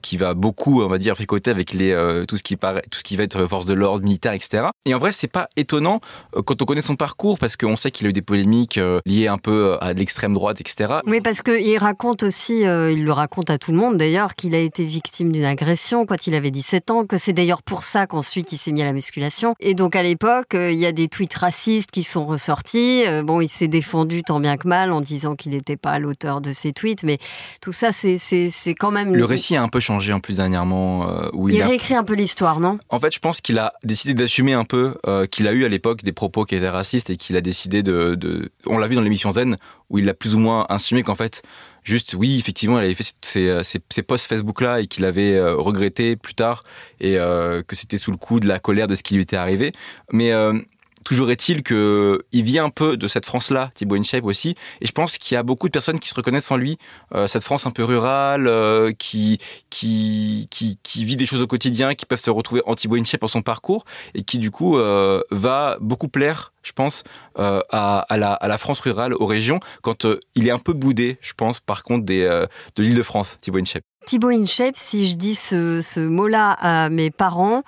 qui 0.00 0.16
va 0.16 0.34
beaucoup, 0.34 0.82
on 0.82 0.88
va 0.88 0.98
dire, 0.98 1.14
fricoter 1.14 1.50
avec 1.50 1.72
les, 1.72 1.94
tout, 2.26 2.36
ce 2.36 2.42
qui 2.42 2.56
paraît, 2.56 2.82
tout 2.90 2.98
ce 2.98 3.04
qui 3.04 3.16
va 3.16 3.24
être 3.24 3.46
force 3.46 3.66
de 3.66 3.74
l'ordre, 3.74 4.04
militaire, 4.04 4.32
etc. 4.32 4.68
Et 4.86 4.94
en 4.94 4.98
vrai, 4.98 5.12
c'est 5.12 5.28
pas 5.28 5.48
étonnant 5.56 6.00
quand 6.44 6.53
quand 6.54 6.62
on 6.62 6.66
connaît 6.66 6.82
son 6.82 6.94
parcours, 6.94 7.38
parce 7.38 7.56
qu'on 7.56 7.76
sait 7.76 7.90
qu'il 7.90 8.06
a 8.06 8.10
eu 8.10 8.12
des 8.12 8.22
polémiques 8.22 8.78
euh, 8.78 9.00
liées 9.06 9.26
un 9.26 9.38
peu 9.38 9.72
euh, 9.72 9.84
à 9.84 9.92
l'extrême 9.92 10.34
droite, 10.34 10.60
etc. 10.60 10.98
Oui, 11.04 11.20
parce 11.20 11.42
qu'il 11.42 11.76
raconte 11.78 12.22
aussi, 12.22 12.64
euh, 12.64 12.92
il 12.92 13.04
le 13.04 13.12
raconte 13.12 13.50
à 13.50 13.58
tout 13.58 13.72
le 13.72 13.78
monde 13.78 13.96
d'ailleurs, 13.96 14.34
qu'il 14.34 14.54
a 14.54 14.58
été 14.58 14.84
victime 14.84 15.32
d'une 15.32 15.44
agression 15.44 16.06
quand 16.06 16.28
il 16.28 16.34
avait 16.36 16.52
17 16.52 16.90
ans, 16.92 17.06
que 17.06 17.16
c'est 17.16 17.32
d'ailleurs 17.32 17.64
pour 17.64 17.82
ça 17.82 18.06
qu'ensuite 18.06 18.52
il 18.52 18.58
s'est 18.58 18.70
mis 18.70 18.82
à 18.82 18.84
la 18.84 18.92
musculation. 18.92 19.56
Et 19.58 19.74
donc 19.74 19.96
à 19.96 20.04
l'époque, 20.04 20.54
il 20.54 20.74
y 20.78 20.86
a 20.86 20.92
des 20.92 21.08
tweets 21.08 21.34
racistes 21.34 21.90
qui 21.90 22.04
sont 22.04 22.24
ressortis. 22.24 23.02
bon, 23.24 23.40
il 23.40 23.48
s'est 23.48 23.68
défendu 23.68 24.22
tant 24.22 24.38
bien 24.38 24.56
que 24.56 24.68
mal 24.68 24.92
en 24.92 25.00
disant 25.00 25.34
qu'il 25.34 25.52
n'était 25.52 25.76
pas 25.76 25.98
l'auteur 25.98 26.40
de 26.40 26.52
ces 26.52 26.72
tweets, 26.72 27.02
mais 27.02 27.18
tout 27.60 27.72
ça, 27.72 27.90
c'est 27.90 28.74
quand 28.78 28.92
même... 28.92 29.12
Le 29.14 29.24
récit 29.24 29.56
a 29.56 29.62
un 29.62 29.68
peu 29.68 29.80
changé 29.80 30.12
en 30.12 30.20
plus 30.20 30.36
dernièrement. 30.36 31.06
où 31.32 31.48
il, 31.48 31.56
il 31.56 31.62
réécrit 31.62 31.94
un 31.94 32.04
peu 32.04 32.14
l'histoire, 32.14 32.60
non? 32.60 32.78
En 32.90 33.00
fait, 33.00 33.12
je 33.12 33.18
pense 33.18 33.40
qu'il 33.40 33.58
a 33.58 33.72
décidé 33.82 34.14
d'assumer 34.14 34.52
un 34.52 34.64
peu 34.64 34.94
qu'il 35.30 35.48
a 35.48 35.52
eu 35.52 35.64
à 35.64 35.68
l'époque 35.68 36.04
des 36.04 36.12
propos 36.12 36.43
qui 36.44 36.54
était 36.54 36.68
raciste 36.68 37.10
et 37.10 37.16
qu'il 37.16 37.36
a 37.36 37.40
décidé 37.40 37.82
de, 37.82 38.50
On 38.66 38.78
l'a 38.78 38.86
vu 38.86 38.94
dans 38.94 39.02
l'émission 39.02 39.30
Zen, 39.30 39.56
où 39.90 39.98
il 39.98 40.08
a 40.08 40.14
plus 40.14 40.34
ou 40.34 40.38
moins 40.38 40.66
insinué 40.68 41.02
qu'en 41.02 41.14
fait, 41.14 41.42
juste, 41.82 42.14
oui, 42.18 42.38
effectivement, 42.38 42.78
il 42.78 42.84
avait 42.84 42.94
fait 42.94 43.14
ces, 43.22 43.62
ces, 43.62 44.02
posts 44.02 44.26
Facebook-là 44.26 44.80
et 44.80 44.86
qu'il 44.86 45.04
avait 45.04 45.34
euh, 45.34 45.54
regretté 45.56 46.16
plus 46.16 46.34
tard 46.34 46.62
et 47.00 47.18
euh, 47.18 47.62
que 47.62 47.76
c'était 47.76 47.98
sous 47.98 48.10
le 48.10 48.16
coup 48.16 48.40
de 48.40 48.48
la 48.48 48.58
colère 48.58 48.86
de 48.86 48.94
ce 48.94 49.02
qui 49.02 49.14
lui 49.14 49.22
était 49.22 49.36
arrivé. 49.36 49.72
Mais 50.12 50.32
euh, 50.32 50.58
Toujours 51.04 51.30
est-il 51.30 51.62
que 51.62 52.24
il 52.32 52.42
vient 52.42 52.64
un 52.64 52.70
peu 52.70 52.96
de 52.96 53.06
cette 53.08 53.26
France-là, 53.26 53.70
Thibaut 53.74 53.96
InShape 53.96 54.24
aussi, 54.24 54.56
et 54.80 54.86
je 54.86 54.92
pense 54.92 55.18
qu'il 55.18 55.34
y 55.34 55.38
a 55.38 55.42
beaucoup 55.42 55.68
de 55.68 55.72
personnes 55.72 55.98
qui 55.98 56.08
se 56.08 56.14
reconnaissent 56.14 56.50
en 56.50 56.56
lui, 56.56 56.78
euh, 57.14 57.26
cette 57.26 57.44
France 57.44 57.66
un 57.66 57.70
peu 57.70 57.84
rurale, 57.84 58.46
euh, 58.46 58.92
qui, 58.92 59.38
qui, 59.70 60.48
qui, 60.50 60.78
qui, 60.82 61.04
vit 61.04 61.16
des 61.16 61.26
choses 61.26 61.42
au 61.42 61.46
quotidien, 61.46 61.94
qui 61.94 62.06
peuvent 62.06 62.22
se 62.22 62.30
retrouver 62.30 62.62
en 62.66 62.74
Thibaut 62.74 62.96
InShape 62.96 63.20
dans 63.20 63.28
son 63.28 63.42
parcours, 63.42 63.84
et 64.14 64.22
qui 64.22 64.38
du 64.38 64.50
coup 64.50 64.78
euh, 64.78 65.22
va 65.30 65.76
beaucoup 65.80 66.08
plaire, 66.08 66.52
je 66.62 66.72
pense, 66.72 67.04
à, 67.36 67.98
à, 67.98 68.16
la, 68.16 68.32
à, 68.32 68.48
la, 68.48 68.58
France 68.58 68.80
rurale, 68.80 69.12
aux 69.14 69.26
régions, 69.26 69.60
quand 69.82 70.06
il 70.34 70.48
est 70.48 70.50
un 70.50 70.58
peu 70.58 70.72
boudé, 70.72 71.18
je 71.20 71.34
pense, 71.34 71.60
par 71.60 71.82
contre, 71.82 72.04
des, 72.04 72.22
de 72.22 72.82
l'île 72.82 72.94
de 72.94 73.02
France, 73.02 73.38
Thibaut 73.40 73.58
InShape. 73.58 73.84
Thibaut 74.06 74.30
InShape, 74.30 74.76
si 74.76 75.08
je 75.08 75.16
dis 75.16 75.34
ce, 75.34 75.80
ce 75.80 76.00
mot-là 76.00 76.52
à 76.52 76.88
mes 76.90 77.10
parents, 77.10 77.62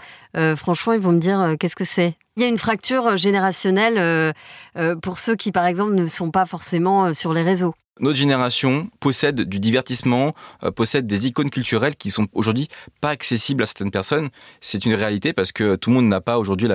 franchement, 0.56 0.92
ils 0.92 1.00
vont 1.00 1.12
me 1.12 1.18
dire 1.18 1.56
qu'est-ce 1.58 1.76
que 1.76 1.84
c'est? 1.84 2.16
Il 2.38 2.42
y 2.42 2.44
a 2.44 2.48
une 2.48 2.58
fracture 2.58 3.16
générationnelle 3.16 3.96
euh, 3.96 4.32
euh, 4.76 4.94
pour 4.94 5.18
ceux 5.20 5.36
qui, 5.36 5.52
par 5.52 5.64
exemple, 5.64 5.94
ne 5.94 6.06
sont 6.06 6.30
pas 6.30 6.44
forcément 6.44 7.06
euh, 7.06 7.12
sur 7.14 7.32
les 7.32 7.42
réseaux 7.42 7.74
notre 8.00 8.16
génération 8.16 8.88
possède 9.00 9.42
du 9.42 9.58
divertissement, 9.58 10.34
euh, 10.62 10.70
possède 10.70 11.06
des 11.06 11.26
icônes 11.26 11.50
culturelles 11.50 11.96
qui 11.96 12.10
sont 12.10 12.26
aujourd'hui 12.32 12.68
pas 13.00 13.10
accessibles 13.10 13.62
à 13.62 13.66
certaines 13.66 13.90
personnes. 13.90 14.28
C'est 14.60 14.84
une 14.84 14.94
réalité 14.94 15.32
parce 15.32 15.52
que 15.52 15.76
tout 15.76 15.90
le 15.90 15.96
monde 15.96 16.08
n'a 16.08 16.20
pas 16.20 16.38
aujourd'hui 16.38 16.68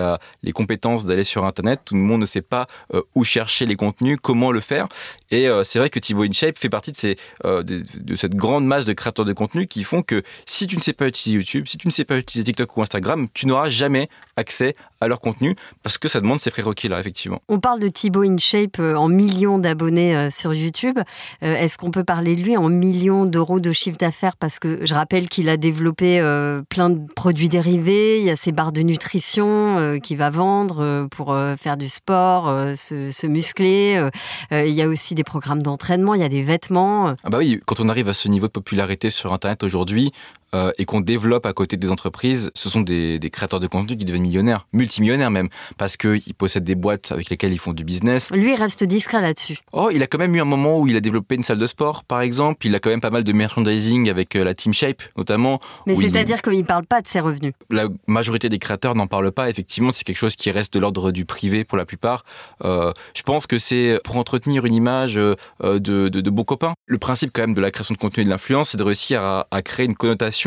les 0.43 0.51
compétences 0.51 1.05
d'aller 1.05 1.23
sur 1.23 1.45
Internet. 1.45 1.81
Tout 1.85 1.95
le 1.95 2.01
monde 2.01 2.21
ne 2.21 2.25
sait 2.25 2.41
pas 2.41 2.65
euh, 2.93 3.01
où 3.15 3.23
chercher 3.23 3.65
les 3.65 3.75
contenus, 3.75 4.17
comment 4.21 4.51
le 4.51 4.59
faire. 4.59 4.87
Et 5.29 5.47
euh, 5.47 5.63
c'est 5.63 5.79
vrai 5.79 5.89
que 5.89 5.99
Thibaut 5.99 6.23
InShape 6.23 6.57
fait 6.57 6.69
partie 6.69 6.91
de, 6.91 6.97
ces, 6.97 7.17
de, 7.43 8.15
cette 8.15 8.35
grande 8.35 8.65
masse 8.65 8.85
de 8.85 8.93
créateurs 8.93 9.25
de 9.25 9.33
contenu 9.33 9.67
qui 9.67 9.83
font 9.83 10.01
que 10.01 10.23
si 10.45 10.67
tu 10.67 10.75
ne 10.75 10.81
sais 10.81 10.93
pas 10.93 11.07
utiliser 11.07 11.37
YouTube, 11.37 11.67
si 11.67 11.77
tu 11.77 11.87
ne 11.87 11.91
sais 11.91 12.05
pas 12.05 12.17
utiliser 12.17 12.43
TikTok 12.45 12.77
ou 12.77 12.81
Instagram, 12.81 13.27
tu 13.33 13.47
n'auras 13.47 13.69
jamais 13.69 14.09
accès 14.35 14.75
à 15.01 15.07
leur 15.07 15.19
contenu 15.19 15.55
parce 15.83 15.97
que 15.97 16.07
ça 16.07 16.21
demande 16.21 16.39
ces 16.39 16.51
prérequis-là, 16.51 16.99
effectivement. 16.99 17.41
On 17.49 17.59
parle 17.59 17.79
de 17.79 17.87
Thibaut 17.87 18.23
InShape 18.23 18.79
en 18.79 19.07
millions 19.07 19.59
d'abonnés 19.59 20.29
sur 20.29 20.53
YouTube. 20.53 20.99
Euh, 21.43 21.55
est-ce 21.55 21.77
qu'on 21.77 21.91
peut 21.91 22.03
parler 22.03 22.35
de 22.35 22.41
lui 22.41 22.57
en 22.57 22.69
millions 22.69 23.25
d'euros 23.25 23.59
de 23.59 23.71
chiffre 23.71 23.97
d'affaires? 23.97 24.35
Parce 24.37 24.59
que 24.59 24.85
je 24.85 24.93
rappelle 24.93 25.29
qu'il 25.29 25.49
a 25.49 25.57
développé 25.57 26.19
euh, 26.19 26.61
plein 26.69 26.89
de 26.89 26.99
produits 27.15 27.49
dérivés. 27.49 28.19
Il 28.19 28.25
y 28.25 28.29
a 28.29 28.35
ses 28.35 28.51
barres 28.51 28.71
de 28.71 28.81
nutrition 28.81 29.79
euh, 29.79 29.97
qu'il 29.99 30.17
va 30.17 30.29
vendre 30.29 31.07
pour 31.11 31.35
faire 31.59 31.77
du 31.77 31.89
sport, 31.89 32.47
se, 32.75 33.27
muscler. 33.27 34.09
il 34.51 34.69
y 34.69 34.81
a 34.81 34.87
aussi 34.87 35.15
des 35.15 35.23
programmes 35.23 35.61
d'entraînement, 35.61 36.13
il 36.13 36.21
y 36.21 36.23
a 36.23 36.29
des 36.29 36.43
vêtements. 36.43 37.13
Ah 37.23 37.29
bah 37.29 37.37
oui, 37.39 37.59
quand 37.65 37.79
on 37.79 37.89
arrive 37.89 38.07
à 38.07 38.13
ce 38.13 38.27
niveau 38.27 38.47
de 38.47 38.51
popularité 38.51 39.09
sur 39.09 39.33
Internet 39.33 39.63
aujourd'hui, 39.63 40.11
euh, 40.53 40.71
et 40.77 40.85
qu'on 40.85 40.99
développe 41.01 41.45
à 41.45 41.53
côté 41.53 41.77
des 41.77 41.91
entreprises, 41.91 42.51
ce 42.55 42.69
sont 42.69 42.81
des, 42.81 43.19
des 43.19 43.29
créateurs 43.29 43.59
de 43.61 43.67
contenu 43.67 43.95
qui 43.95 44.05
deviennent 44.05 44.23
millionnaires, 44.23 44.67
multimillionnaires 44.73 45.31
même, 45.31 45.47
parce 45.77 45.95
qu'ils 45.95 46.33
possèdent 46.37 46.65
des 46.65 46.75
boîtes 46.75 47.11
avec 47.11 47.29
lesquelles 47.29 47.53
ils 47.53 47.59
font 47.59 47.71
du 47.73 47.83
business. 47.85 48.29
Lui 48.33 48.53
reste 48.55 48.83
discret 48.83 49.21
là-dessus. 49.21 49.59
Oh, 49.71 49.89
il 49.93 50.03
a 50.03 50.07
quand 50.07 50.17
même 50.17 50.35
eu 50.35 50.41
un 50.41 50.45
moment 50.45 50.77
où 50.79 50.87
il 50.87 50.95
a 50.97 50.99
développé 50.99 51.35
une 51.35 51.43
salle 51.43 51.57
de 51.59 51.67
sport, 51.67 52.03
par 52.03 52.19
exemple. 52.21 52.67
Il 52.67 52.75
a 52.75 52.79
quand 52.79 52.89
même 52.89 52.99
pas 53.01 53.09
mal 53.11 53.23
de 53.23 53.31
merchandising 53.31 54.09
avec 54.09 54.35
euh, 54.35 54.43
la 54.43 54.53
Team 54.53 54.73
Shape, 54.73 55.01
notamment. 55.17 55.61
Mais 55.87 55.95
il- 55.95 56.01
c'est-à-dire 56.01 56.41
qu'il 56.41 56.57
ne 56.57 56.63
parle 56.63 56.85
pas 56.85 57.01
de 57.01 57.07
ses 57.07 57.21
revenus. 57.21 57.53
la 57.69 57.87
majorité 58.07 58.49
des 58.49 58.59
créateurs 58.59 58.93
n'en 58.95 59.07
parlent 59.07 59.31
pas. 59.31 59.49
Effectivement, 59.49 59.91
c'est 59.93 60.03
quelque 60.03 60.17
chose 60.17 60.35
qui 60.35 60.51
reste 60.51 60.73
de 60.73 60.79
l'ordre 60.79 61.11
du 61.11 61.23
privé 61.25 61.63
pour 61.63 61.77
la 61.77 61.85
plupart. 61.85 62.25
Euh, 62.65 62.91
je 63.15 63.21
pense 63.23 63.47
que 63.47 63.57
c'est 63.57 63.99
pour 64.03 64.17
entretenir 64.17 64.65
une 64.65 64.75
image 64.75 65.13
de, 65.15 65.35
de, 65.61 66.09
de 66.09 66.29
copains. 66.43 66.73
Le 66.87 66.97
principe 66.97 67.31
quand 67.33 67.43
même 67.43 67.53
de 67.53 67.61
la 67.61 67.71
création 67.71 67.93
de 67.93 67.99
contenu 67.99 68.21
et 68.23 68.25
de 68.25 68.29
l'influence, 68.29 68.71
c'est 68.71 68.77
de 68.77 68.83
réussir 68.83 69.21
à, 69.21 69.47
à 69.51 69.61
créer 69.61 69.85
une 69.85 69.95
connotation, 69.95 70.40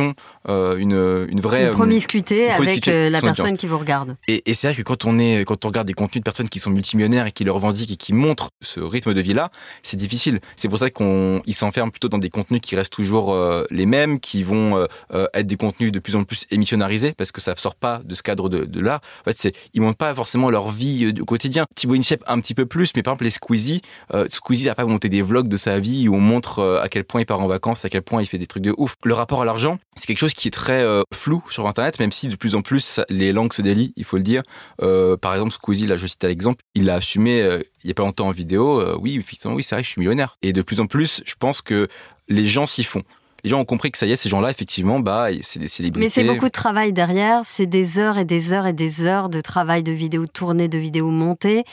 euh, 0.48 0.76
une, 0.76 1.26
une 1.30 1.40
vraie... 1.40 1.62
Une 1.62 1.68
euh, 1.68 1.72
promiscuité 1.72 2.36
une 2.36 2.42
avec 2.44 2.54
promiscuité 2.54 2.90
euh, 2.92 3.06
de 3.06 3.12
la 3.12 3.20
son 3.20 3.26
personne 3.26 3.44
audience. 3.46 3.58
qui 3.58 3.66
vous 3.66 3.78
regarde. 3.78 4.16
Et, 4.28 4.50
et 4.50 4.54
c'est 4.54 4.68
vrai 4.68 4.76
que 4.76 4.82
quand 4.82 5.04
on 5.04 5.18
est, 5.18 5.44
quand 5.44 5.64
on 5.64 5.68
regarde 5.68 5.86
des 5.86 5.94
contenus 5.94 6.20
de 6.20 6.24
personnes 6.24 6.48
qui 6.48 6.58
sont 6.58 6.70
multimillionnaires 6.70 7.26
et 7.26 7.32
qui 7.32 7.44
le 7.44 7.52
revendiquent 7.52 7.92
et 7.92 7.96
qui 7.96 8.12
montrent 8.12 8.50
ce 8.60 8.80
rythme 8.80 9.14
de 9.14 9.20
vie-là, 9.20 9.50
c'est 9.82 9.96
difficile. 9.96 10.40
C'est 10.56 10.68
pour 10.68 10.78
ça 10.78 10.90
qu'on, 10.90 11.42
ils 11.46 11.54
s'enferment 11.54 11.90
plutôt 11.90 12.08
dans 12.08 12.18
des 12.18 12.30
contenus 12.30 12.60
qui 12.60 12.76
restent 12.76 12.92
toujours 12.92 13.32
euh, 13.32 13.64
les 13.70 13.86
mêmes, 13.86 14.20
qui 14.20 14.42
vont 14.42 14.76
euh, 14.76 14.86
euh, 15.12 15.26
être 15.34 15.46
des 15.46 15.56
contenus 15.56 15.92
de 15.92 15.98
plus 15.98 16.16
en 16.16 16.24
plus 16.24 16.46
émissionnarisés 16.50 17.12
parce 17.12 17.32
que 17.32 17.40
ça 17.40 17.54
sort 17.56 17.74
pas 17.74 18.00
de 18.04 18.14
ce 18.14 18.22
cadre 18.22 18.48
de, 18.48 18.64
de 18.64 18.80
l'art. 18.80 19.00
En 19.26 19.32
fait, 19.32 19.52
ils 19.74 19.80
montrent 19.80 19.98
pas 19.98 20.14
forcément 20.14 20.50
leur 20.50 20.70
vie 20.70 21.06
euh, 21.06 21.12
du 21.12 21.24
quotidien. 21.24 21.66
Thibaut 21.74 21.94
Inchep 21.94 22.22
un 22.26 22.40
petit 22.40 22.54
peu 22.54 22.66
plus, 22.66 22.90
mais 22.96 23.02
par 23.02 23.12
exemple 23.12 23.24
les 23.24 23.30
Squeezie, 23.30 23.82
euh, 24.14 24.26
Squeezie 24.30 24.68
a 24.68 24.74
pas 24.74 24.84
monté 24.84 25.08
des 25.08 25.22
vlogs 25.22 25.48
de 25.48 25.56
sa 25.56 25.78
vie 25.78 26.08
où 26.08 26.14
on 26.14 26.20
montre 26.20 26.58
euh, 26.58 26.82
à 26.82 26.88
quel 26.88 27.04
point 27.04 27.20
il 27.20 27.26
part 27.26 27.40
en 27.40 27.46
vacances, 27.46 27.84
à 27.84 27.88
quel 27.88 28.02
point 28.02 28.22
il 28.22 28.26
fait 28.26 28.38
des 28.38 28.46
trucs 28.46 28.62
de 28.62 28.74
ouf. 28.76 28.96
Le 29.04 29.14
rapport 29.14 29.42
à 29.42 29.44
l'argent, 29.44 29.78
c'est 29.96 30.06
quelque 30.06 30.18
chose 30.18 30.34
qui 30.34 30.48
est 30.48 30.52
très 30.52 30.82
euh, 30.82 31.02
flou 31.12 31.42
sur 31.48 31.66
Internet, 31.68 31.98
même 32.00 32.12
si 32.12 32.28
de 32.28 32.36
plus 32.36 32.54
en 32.54 32.62
plus 32.62 33.00
les 33.08 33.32
langues 33.32 33.52
se 33.52 33.62
délient, 33.62 33.92
il 33.96 34.04
faut 34.04 34.16
le 34.16 34.22
dire. 34.22 34.42
Euh, 34.82 35.16
par 35.16 35.32
exemple, 35.34 35.52
Squeezie, 35.52 35.86
là 35.86 35.96
je 35.96 36.06
cite 36.06 36.22
l'exemple, 36.24 36.62
il 36.74 36.86
l'a 36.86 36.96
assumé 36.96 37.42
euh, 37.42 37.62
il 37.84 37.88
y 37.88 37.90
a 37.90 37.94
pas 37.94 38.02
longtemps 38.02 38.28
en 38.28 38.32
vidéo, 38.32 38.98
oui, 38.98 39.16
effectivement, 39.16 39.54
oui, 39.54 39.62
c'est 39.62 39.74
vrai, 39.74 39.82
je 39.82 39.88
suis 39.90 40.00
millionnaire. 40.00 40.38
Et 40.42 40.52
de 40.52 40.62
plus 40.62 40.80
en 40.80 40.86
plus, 40.86 41.22
je 41.24 41.34
pense 41.38 41.62
que 41.62 41.88
les 42.28 42.46
gens 42.46 42.66
s'y 42.66 42.82
font. 42.82 43.02
Les 43.44 43.50
gens 43.50 43.60
ont 43.60 43.64
compris 43.64 43.92
que 43.92 43.98
ça 43.98 44.06
y 44.06 44.12
est, 44.12 44.16
ces 44.16 44.28
gens-là, 44.30 44.50
effectivement, 44.50 45.00
bah, 45.00 45.28
c'est 45.42 45.58
des 45.58 45.68
célébrités. 45.68 46.04
Mais 46.04 46.08
c'est 46.08 46.24
beaucoup 46.24 46.46
de 46.46 46.50
travail 46.50 46.92
derrière, 46.92 47.42
c'est 47.44 47.66
des 47.66 47.98
heures 47.98 48.16
et 48.16 48.24
des 48.24 48.52
heures 48.52 48.66
et 48.66 48.72
des 48.72 49.06
heures 49.06 49.28
de 49.28 49.40
travail 49.40 49.82
de 49.82 49.92
vidéos 49.92 50.26
tournées, 50.26 50.68
de 50.68 50.78
vidéos 50.78 51.10
montées. 51.10 51.64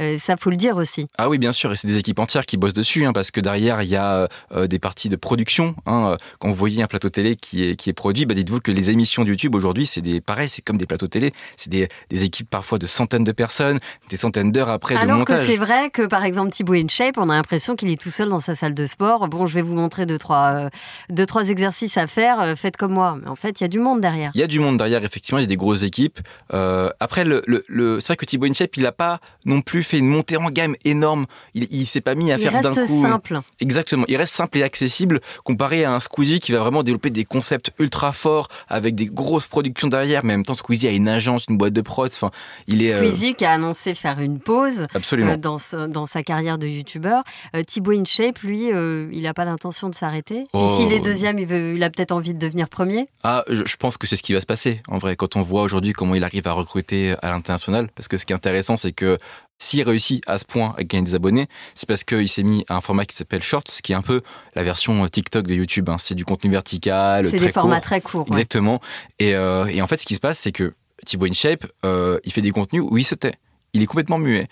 Euh, 0.00 0.16
ça, 0.18 0.36
faut 0.38 0.48
le 0.48 0.56
dire 0.56 0.76
aussi. 0.76 1.06
Ah 1.18 1.28
oui, 1.28 1.38
bien 1.38 1.52
sûr, 1.52 1.70
et 1.70 1.76
c'est 1.76 1.86
des 1.86 1.98
équipes 1.98 2.18
entières 2.18 2.46
qui 2.46 2.56
bossent 2.56 2.72
dessus, 2.72 3.04
hein, 3.04 3.12
parce 3.12 3.30
que 3.30 3.40
derrière, 3.40 3.82
il 3.82 3.90
y 3.90 3.96
a 3.96 4.26
euh, 4.52 4.66
des 4.66 4.78
parties 4.78 5.10
de 5.10 5.16
production. 5.16 5.74
Hein, 5.86 6.16
quand 6.38 6.48
vous 6.48 6.54
voyez 6.54 6.82
un 6.82 6.86
plateau 6.86 7.10
télé 7.10 7.36
qui 7.36 7.68
est, 7.68 7.76
qui 7.76 7.90
est 7.90 7.92
produit, 7.92 8.24
bah, 8.24 8.34
dites-vous 8.34 8.60
que 8.60 8.72
les 8.72 8.90
émissions 8.90 9.22
de 9.22 9.28
YouTube 9.28 9.54
aujourd'hui, 9.54 9.84
c'est 9.84 10.00
des, 10.00 10.22
pareil, 10.22 10.48
c'est 10.48 10.62
comme 10.62 10.78
des 10.78 10.86
plateaux 10.86 11.08
télé, 11.08 11.32
c'est 11.58 11.68
des, 11.70 11.88
des 12.08 12.24
équipes 12.24 12.48
parfois 12.48 12.78
de 12.78 12.86
centaines 12.86 13.24
de 13.24 13.32
personnes, 13.32 13.80
des 14.08 14.16
centaines 14.16 14.50
d'heures 14.50 14.70
après 14.70 14.94
de 14.94 15.00
Alors 15.00 15.24
que 15.26 15.32
montage. 15.32 15.46
c'est 15.46 15.58
vrai 15.58 15.90
que, 15.90 16.06
par 16.06 16.24
exemple, 16.24 16.52
Thibaut 16.52 16.72
InShape, 16.74 17.18
on 17.18 17.28
a 17.28 17.34
l'impression 17.34 17.76
qu'il 17.76 17.90
est 17.90 18.00
tout 18.00 18.10
seul 18.10 18.30
dans 18.30 18.40
sa 18.40 18.54
salle 18.54 18.72
de 18.72 18.86
sport. 18.86 19.28
Bon, 19.28 19.46
je 19.46 19.54
vais 19.54 19.62
vous 19.62 19.74
montrer 19.74 20.06
deux, 20.06 20.18
trois, 20.18 20.54
euh, 20.54 20.70
deux, 21.18 21.26
trois 21.26 21.48
exercices 21.50 21.96
à 21.96 22.06
faire. 22.06 22.40
euh, 22.40 22.54
faites 22.56 22.76
comme 22.76 22.92
moi. 22.92 23.18
Mais 23.20 23.28
en 23.28 23.36
fait, 23.36 23.60
il 23.60 23.64
y 23.64 23.66
a 23.66 23.68
du 23.68 23.78
monde 23.80 24.00
derrière. 24.00 24.30
Il 24.34 24.40
y 24.40 24.44
a 24.44 24.46
du 24.46 24.60
monde 24.60 24.78
derrière, 24.78 25.04
effectivement, 25.04 25.38
il 25.38 25.42
y 25.42 25.44
a 25.44 25.48
des 25.48 25.56
grosses 25.56 25.82
équipes. 25.82 26.20
Euh, 26.54 26.90
après, 27.00 27.24
le, 27.24 27.42
le, 27.46 27.64
le- 27.68 28.00
c'est 28.00 28.08
vrai 28.08 28.16
que 28.16 28.24
Thibaut 28.24 28.46
Inchep, 28.46 28.76
il 28.76 28.84
n'a 28.84 28.92
pas 28.92 29.18
non 29.44 29.60
plus 29.60 29.82
fait 29.82 29.98
une 29.98 30.06
montée 30.08 30.36
en 30.36 30.48
gamme 30.50 30.76
énorme. 30.84 31.26
Il, 31.54 31.66
il 31.70 31.86
s'est 31.86 32.00
pas 32.00 32.14
mis 32.14 32.30
à 32.32 32.36
Il 32.36 32.42
faire 32.42 32.62
d'un 32.62 32.70
reste 32.72 32.86
coup. 32.86 33.02
simple. 33.02 33.40
Exactement. 33.60 34.04
Il 34.08 34.16
reste 34.16 34.34
simple 34.34 34.58
et 34.58 34.62
accessible 34.62 35.20
comparé 35.44 35.84
à 35.84 35.92
un 35.92 36.00
Squeezie 36.00 36.40
qui 36.40 36.52
va 36.52 36.60
vraiment 36.60 36.82
développer 36.82 37.10
des 37.10 37.24
concepts 37.24 37.72
ultra 37.78 38.12
forts 38.12 38.48
avec 38.68 38.94
des 38.94 39.06
grosses 39.06 39.46
productions 39.48 39.88
derrière. 39.88 40.24
Mais 40.24 40.34
en 40.34 40.38
même 40.38 40.44
temps, 40.46 40.54
Squeezie 40.54 40.86
a 40.88 40.92
une 40.92 41.08
agence, 41.08 41.46
une 41.48 41.56
boîte 41.58 41.72
de 41.72 41.80
prod. 41.80 42.10
Enfin, 42.14 42.30
il 42.68 42.82
est 42.84 42.92
euh, 42.92 42.98
Squeezie 43.04 43.34
qui 43.34 43.44
a 43.44 43.50
annoncé 43.52 43.94
faire 43.94 44.20
une 44.20 44.38
pause 44.38 44.86
absolument. 44.94 45.32
euh, 45.32 45.86
dans, 45.88 46.06
sa 46.06 46.22
carrière 46.22 46.58
de 46.58 46.66
youtubeur. 46.66 47.22
Euh, 47.56 47.62
Thibaut 47.64 47.92
InShape, 47.92 48.38
lui, 48.40 48.72
euh, 48.72 49.08
il 49.12 49.22
n'a 49.22 49.34
pas 49.34 49.44
l'intention 49.44 49.88
de 49.88 49.94
s'arrêter. 49.94 50.44
Oh. 50.52 50.64
Et 50.64 50.76
s'il 50.76 50.92
est 50.92 51.00
deuxième, 51.08 51.38
il, 51.38 51.46
veut, 51.46 51.74
il 51.76 51.82
a 51.82 51.90
peut-être 51.90 52.12
envie 52.12 52.34
de 52.34 52.38
devenir 52.38 52.68
premier. 52.68 53.06
Ah, 53.24 53.44
je, 53.48 53.64
je 53.64 53.76
pense 53.76 53.96
que 53.96 54.06
c'est 54.06 54.16
ce 54.16 54.22
qui 54.22 54.32
va 54.34 54.40
se 54.40 54.46
passer. 54.46 54.80
En 54.88 54.98
vrai, 54.98 55.16
quand 55.16 55.36
on 55.36 55.42
voit 55.42 55.62
aujourd'hui 55.62 55.92
comment 55.92 56.14
il 56.14 56.24
arrive 56.24 56.46
à 56.46 56.52
recruter 56.52 57.14
à 57.22 57.30
l'international, 57.30 57.88
parce 57.94 58.08
que 58.08 58.16
ce 58.18 58.26
qui 58.26 58.32
est 58.32 58.36
intéressant, 58.36 58.76
c'est 58.76 58.92
que 58.92 59.16
s'il 59.60 59.82
réussit 59.82 60.22
à 60.28 60.38
ce 60.38 60.44
point 60.44 60.74
à 60.78 60.84
gagner 60.84 61.04
des 61.04 61.14
abonnés, 61.16 61.48
c'est 61.74 61.88
parce 61.88 62.04
qu'il 62.04 62.28
s'est 62.28 62.44
mis 62.44 62.64
à 62.68 62.76
un 62.76 62.80
format 62.80 63.04
qui 63.06 63.16
s'appelle 63.16 63.42
Shorts, 63.42 63.64
qui 63.82 63.92
est 63.92 63.96
un 63.96 64.02
peu 64.02 64.22
la 64.54 64.62
version 64.62 65.04
euh, 65.04 65.08
TikTok 65.08 65.46
de 65.48 65.54
YouTube. 65.54 65.88
hein. 65.90 65.96
C'est 65.98 66.14
du 66.14 66.24
contenu 66.24 66.50
vertical, 66.50 67.28
C'est 67.28 67.38
des 67.38 67.50
formats 67.50 67.80
très 67.80 68.00
courts. 68.00 68.22
ouais. 68.22 68.36
Exactement. 68.36 68.80
Et, 69.18 69.34
euh, 69.34 69.66
et 69.66 69.82
en 69.82 69.86
fait, 69.88 69.96
ce 69.96 70.06
qui 70.06 70.14
se 70.14 70.20
passe, 70.20 70.38
c'est 70.38 70.52
que 70.52 70.74
Thibaut 71.04 71.26
InShape, 71.26 71.66
euh, 71.84 72.18
il 72.24 72.32
fait 72.32 72.40
des 72.40 72.50
contenus 72.52 72.82
où 72.88 72.96
il 72.98 73.04
se 73.04 73.14
tait. 73.16 73.34
Il 73.72 73.82
est 73.82 73.86
complètement 73.86 74.18
muet. 74.18 74.46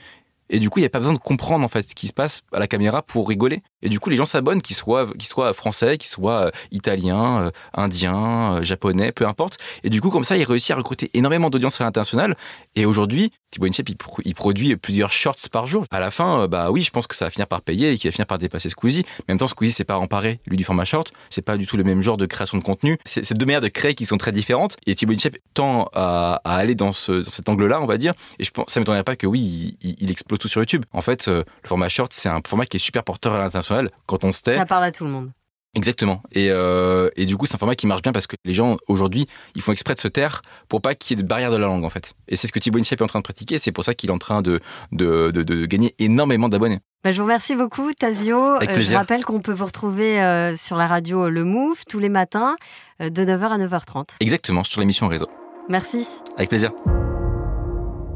Et 0.50 0.58
du 0.58 0.70
coup, 0.70 0.78
il 0.78 0.82
n'y 0.82 0.86
a 0.86 0.90
pas 0.90 0.98
besoin 0.98 1.12
de 1.12 1.18
comprendre 1.18 1.64
en 1.64 1.68
fait 1.68 1.90
ce 1.90 1.94
qui 1.94 2.06
se 2.06 2.12
passe 2.12 2.42
à 2.52 2.58
la 2.58 2.66
caméra 2.66 3.02
pour 3.02 3.28
rigoler. 3.28 3.62
Et 3.82 3.88
du 3.88 4.00
coup, 4.00 4.10
les 4.10 4.16
gens 4.16 4.26
s'abonnent, 4.26 4.62
qu'ils 4.62 4.76
soient, 4.76 5.06
qu'ils 5.12 5.28
soient 5.28 5.52
français, 5.54 5.98
qu'ils 5.98 6.08
soient 6.08 6.46
euh, 6.46 6.50
italiens, 6.70 7.42
euh, 7.42 7.50
indiens, 7.74 8.56
euh, 8.56 8.62
japonais, 8.62 9.12
peu 9.12 9.26
importe. 9.26 9.58
Et 9.84 9.90
du 9.90 10.00
coup, 10.00 10.10
comme 10.10 10.24
ça, 10.24 10.36
il 10.36 10.44
réussit 10.44 10.70
à 10.72 10.76
recruter 10.76 11.10
énormément 11.14 11.50
d'audience 11.50 11.80
à 11.80 11.84
l'international. 11.84 12.36
Et 12.74 12.86
aujourd'hui, 12.86 13.32
Thibaut 13.50 13.66
InShape, 13.66 13.88
il, 13.88 13.96
pro- 13.96 14.22
il 14.24 14.34
produit 14.34 14.76
plusieurs 14.76 15.12
shorts 15.12 15.48
par 15.50 15.66
jour. 15.66 15.84
À 15.90 16.00
la 16.00 16.10
fin, 16.10 16.46
bah 16.48 16.70
oui, 16.70 16.82
je 16.82 16.90
pense 16.90 17.06
que 17.06 17.16
ça 17.16 17.24
va 17.24 17.30
finir 17.30 17.46
par 17.46 17.62
payer 17.62 17.92
et 17.92 17.98
qu'il 17.98 18.10
va 18.10 18.12
finir 18.12 18.26
par 18.26 18.38
dépasser 18.38 18.68
Squeezie. 18.68 19.04
Mais 19.06 19.32
en 19.32 19.34
même 19.34 19.38
temps, 19.38 19.46
Squeezie, 19.46 19.72
c'est 19.72 19.84
pas 19.84 19.98
emparé, 19.98 20.40
lui, 20.46 20.56
du 20.56 20.64
format 20.64 20.84
short. 20.84 21.12
C'est 21.30 21.42
pas 21.42 21.56
du 21.56 21.66
tout 21.66 21.76
le 21.76 21.84
même 21.84 22.02
genre 22.02 22.16
de 22.16 22.26
création 22.26 22.58
de 22.58 22.62
contenu. 22.62 22.98
C'est 23.04 23.36
deux 23.36 23.46
manières 23.46 23.60
de 23.60 23.68
créer 23.68 23.94
qui 23.94 24.06
sont 24.06 24.16
très 24.16 24.32
différentes. 24.32 24.76
Et 24.86 24.94
Thibaut 24.94 25.12
InShape 25.12 25.36
tend 25.54 25.88
à, 25.92 26.40
aller 26.44 26.74
dans 26.74 26.92
cet 26.92 27.48
angle-là, 27.48 27.80
on 27.80 27.86
va 27.86 27.98
dire. 27.98 28.14
Et 28.38 28.44
je 28.44 28.50
pense, 28.50 28.66
ça 28.68 28.80
m'étonnerait 28.80 29.04
pas 29.04 29.16
que 29.16 29.26
oui, 29.26 29.76
il, 29.82 29.96
il 29.98 30.10
explose 30.10 30.35
tout 30.38 30.48
sur 30.48 30.60
YouTube. 30.60 30.84
En 30.92 31.00
fait, 31.02 31.28
euh, 31.28 31.44
le 31.62 31.68
format 31.68 31.88
short, 31.88 32.12
c'est 32.12 32.28
un 32.28 32.40
format 32.46 32.66
qui 32.66 32.76
est 32.76 32.80
super 32.80 33.04
porteur 33.04 33.34
à 33.34 33.38
l'international. 33.38 33.90
Quand 34.06 34.24
on 34.24 34.32
se 34.32 34.42
tait, 34.42 34.56
Ça 34.56 34.66
parle 34.66 34.84
à 34.84 34.92
tout 34.92 35.04
le 35.04 35.10
monde. 35.10 35.30
Exactement. 35.74 36.22
Et, 36.32 36.46
euh, 36.50 37.10
et 37.16 37.26
du 37.26 37.36
coup, 37.36 37.44
c'est 37.44 37.54
un 37.54 37.58
format 37.58 37.74
qui 37.74 37.86
marche 37.86 38.00
bien 38.00 38.12
parce 38.12 38.26
que 38.26 38.36
les 38.46 38.54
gens, 38.54 38.78
aujourd'hui, 38.88 39.26
ils 39.54 39.60
font 39.60 39.72
exprès 39.72 39.94
de 39.94 40.00
se 40.00 40.08
taire 40.08 40.40
pour 40.68 40.80
pas 40.80 40.94
qu'il 40.94 41.16
y 41.16 41.20
ait 41.20 41.22
de 41.22 41.28
barrière 41.28 41.50
de 41.50 41.58
la 41.58 41.66
langue, 41.66 41.84
en 41.84 41.90
fait. 41.90 42.14
Et 42.28 42.36
c'est 42.36 42.46
ce 42.46 42.52
que 42.52 42.58
Thibaut 42.58 42.78
InShape 42.78 42.98
est 43.00 43.04
en 43.04 43.08
train 43.08 43.18
de 43.18 43.24
pratiquer. 43.24 43.58
C'est 43.58 43.72
pour 43.72 43.84
ça 43.84 43.92
qu'il 43.92 44.08
est 44.08 44.12
en 44.12 44.16
train 44.18 44.40
de, 44.40 44.60
de, 44.92 45.30
de, 45.32 45.42
de 45.42 45.66
gagner 45.66 45.94
énormément 45.98 46.48
d'abonnés. 46.48 46.78
Bah, 47.04 47.12
je 47.12 47.18
vous 47.18 47.24
remercie 47.24 47.56
beaucoup, 47.56 47.92
Tazio. 47.92 48.42
Avec 48.54 48.70
Euh, 48.70 48.80
je 48.80 48.94
rappelle 48.94 49.22
qu'on 49.26 49.40
peut 49.42 49.52
vous 49.52 49.66
retrouver 49.66 50.18
euh, 50.22 50.56
sur 50.56 50.76
la 50.76 50.86
radio 50.86 51.28
Le 51.28 51.44
Move 51.44 51.84
tous 51.86 51.98
les 51.98 52.08
matins 52.08 52.56
de 52.98 53.24
9h 53.24 53.42
à 53.50 53.58
9h30. 53.58 54.08
Exactement, 54.20 54.64
sur 54.64 54.80
l'émission 54.80 55.08
Réseau. 55.08 55.28
Merci. 55.68 56.06
Avec 56.38 56.48
plaisir. 56.48 56.70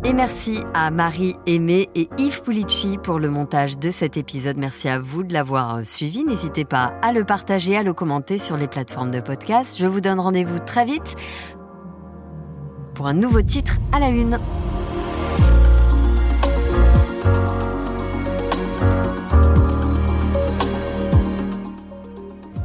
Et 0.03 0.15
merci 0.15 0.61
à 0.73 0.91
Marie 0.91 1.37
Aimé 1.47 1.91
et 1.95 2.09
Yves 2.17 2.43
Pulici 2.43 2.97
pour 2.97 3.19
le 3.19 3.29
montage 3.29 3.79
de 3.79 3.91
cet 3.91 4.17
épisode. 4.17 4.57
Merci 4.57 4.89
à 4.89 4.99
vous 4.99 5.23
de 5.23 5.35
l'avoir 5.35 5.77
euh, 5.77 5.85
suivi. 5.85 6.25
N'hésitez 6.25 6.65
pas 6.65 6.95
à 7.03 7.13
le 7.13 7.23
partager, 7.25 7.77
à 7.77 7.83
le 7.83 7.93
commenter 7.93 8.39
sur 8.39 8.57
les 8.57 8.67
plateformes 8.67 9.11
de 9.11 9.21
podcast. 9.21 9.77
Je 9.79 9.85
vous 9.85 10.01
donne 10.01 10.19
rendez-vous 10.19 10.59
très 10.59 10.87
vite 10.87 11.17
pour 12.95 13.09
un 13.09 13.13
nouveau 13.13 13.43
titre 13.43 13.77
à 13.93 13.99
la 13.99 14.09
une. 14.09 14.39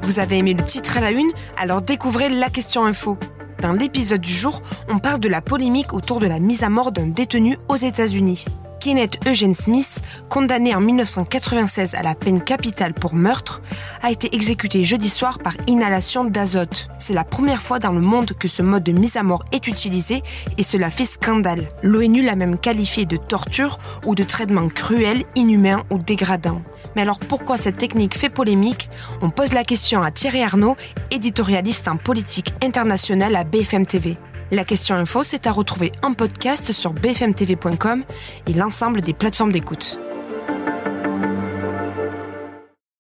Vous 0.04 0.20
avez 0.20 0.38
aimé 0.38 0.54
le 0.54 0.64
titre 0.64 0.98
à 0.98 1.02
la 1.02 1.12
une? 1.12 1.32
Alors 1.58 1.82
découvrez 1.82 2.30
la 2.30 2.50
question 2.50 2.86
info. 2.86 3.18
Dans 3.62 3.74
l'épisode 3.74 4.22
du 4.22 4.34
jour, 4.34 4.62
on 4.90 5.00
parle 5.00 5.20
de 5.20 5.30
la 5.30 5.42
polémique 5.42 5.94
autour 5.94 6.20
de 6.20 6.28
la 6.28 6.40
mise 6.40 6.64
à 6.64 6.70
mort 6.70 6.92
d'un 6.92 7.08
détenu 7.08 7.58
aux 7.68 7.76
États-Unis. 7.76 8.46
Kenneth 8.86 9.18
Eugene 9.28 9.56
Smith, 9.56 10.00
condamné 10.30 10.76
en 10.76 10.80
1996 10.80 11.96
à 11.96 12.04
la 12.04 12.14
peine 12.14 12.40
capitale 12.40 12.94
pour 12.94 13.16
meurtre, 13.16 13.64
a 14.04 14.12
été 14.12 14.36
exécuté 14.36 14.86
jeudi 14.86 15.10
soir 15.10 15.40
par 15.40 15.54
inhalation 15.66 16.24
d'azote. 16.24 16.88
C'est 17.00 17.16
la 17.16 17.24
première 17.24 17.64
fois 17.64 17.80
dans 17.80 17.94
le 17.94 18.00
monde 18.00 18.34
que 18.34 18.48
ce 18.48 18.62
mode 18.62 18.84
de 18.84 18.92
mise 18.92 19.18
à 19.18 19.24
mort 19.24 19.44
est 19.52 19.66
utilisé 19.66 20.22
et 20.60 20.64
cela 20.64 20.92
fait 20.92 21.08
scandale. 21.08 21.68
L'ONU 21.82 22.22
l'a 22.22 22.36
même 22.36 22.60
qualifié 22.60 23.06
de 23.06 23.18
torture 23.18 23.80
ou 24.06 24.14
de 24.14 24.24
traitement 24.24 24.68
cruel, 24.68 25.24
inhumain 25.36 25.84
ou 25.90 25.98
dégradant. 25.98 26.62
Mais 26.96 27.02
alors 27.02 27.18
pourquoi 27.18 27.58
cette 27.58 27.78
technique 27.78 28.16
fait 28.16 28.30
polémique? 28.30 28.92
On 29.24 29.32
pose 29.32 29.54
la 29.54 29.64
question 29.64 30.04
à 30.04 30.12
Thierry 30.12 30.44
Arnaud, 30.44 30.76
éditorialiste 31.10 31.88
en 31.88 31.98
politique 31.98 32.54
internationale 32.62 33.36
à 33.36 33.46
BFM 33.46 33.88
TV. 33.88 34.16
La 34.52 34.64
question 34.64 34.96
info, 34.96 35.24
c'est 35.24 35.48
à 35.48 35.52
retrouver 35.52 35.92
en 36.04 36.14
podcast 36.14 36.72
sur 36.72 36.94
bfmtv.com 36.94 38.04
et 38.48 38.54
l'ensemble 38.54 39.02
des 39.02 39.14
plateformes 39.14 39.52
d'écoute. 39.52 39.98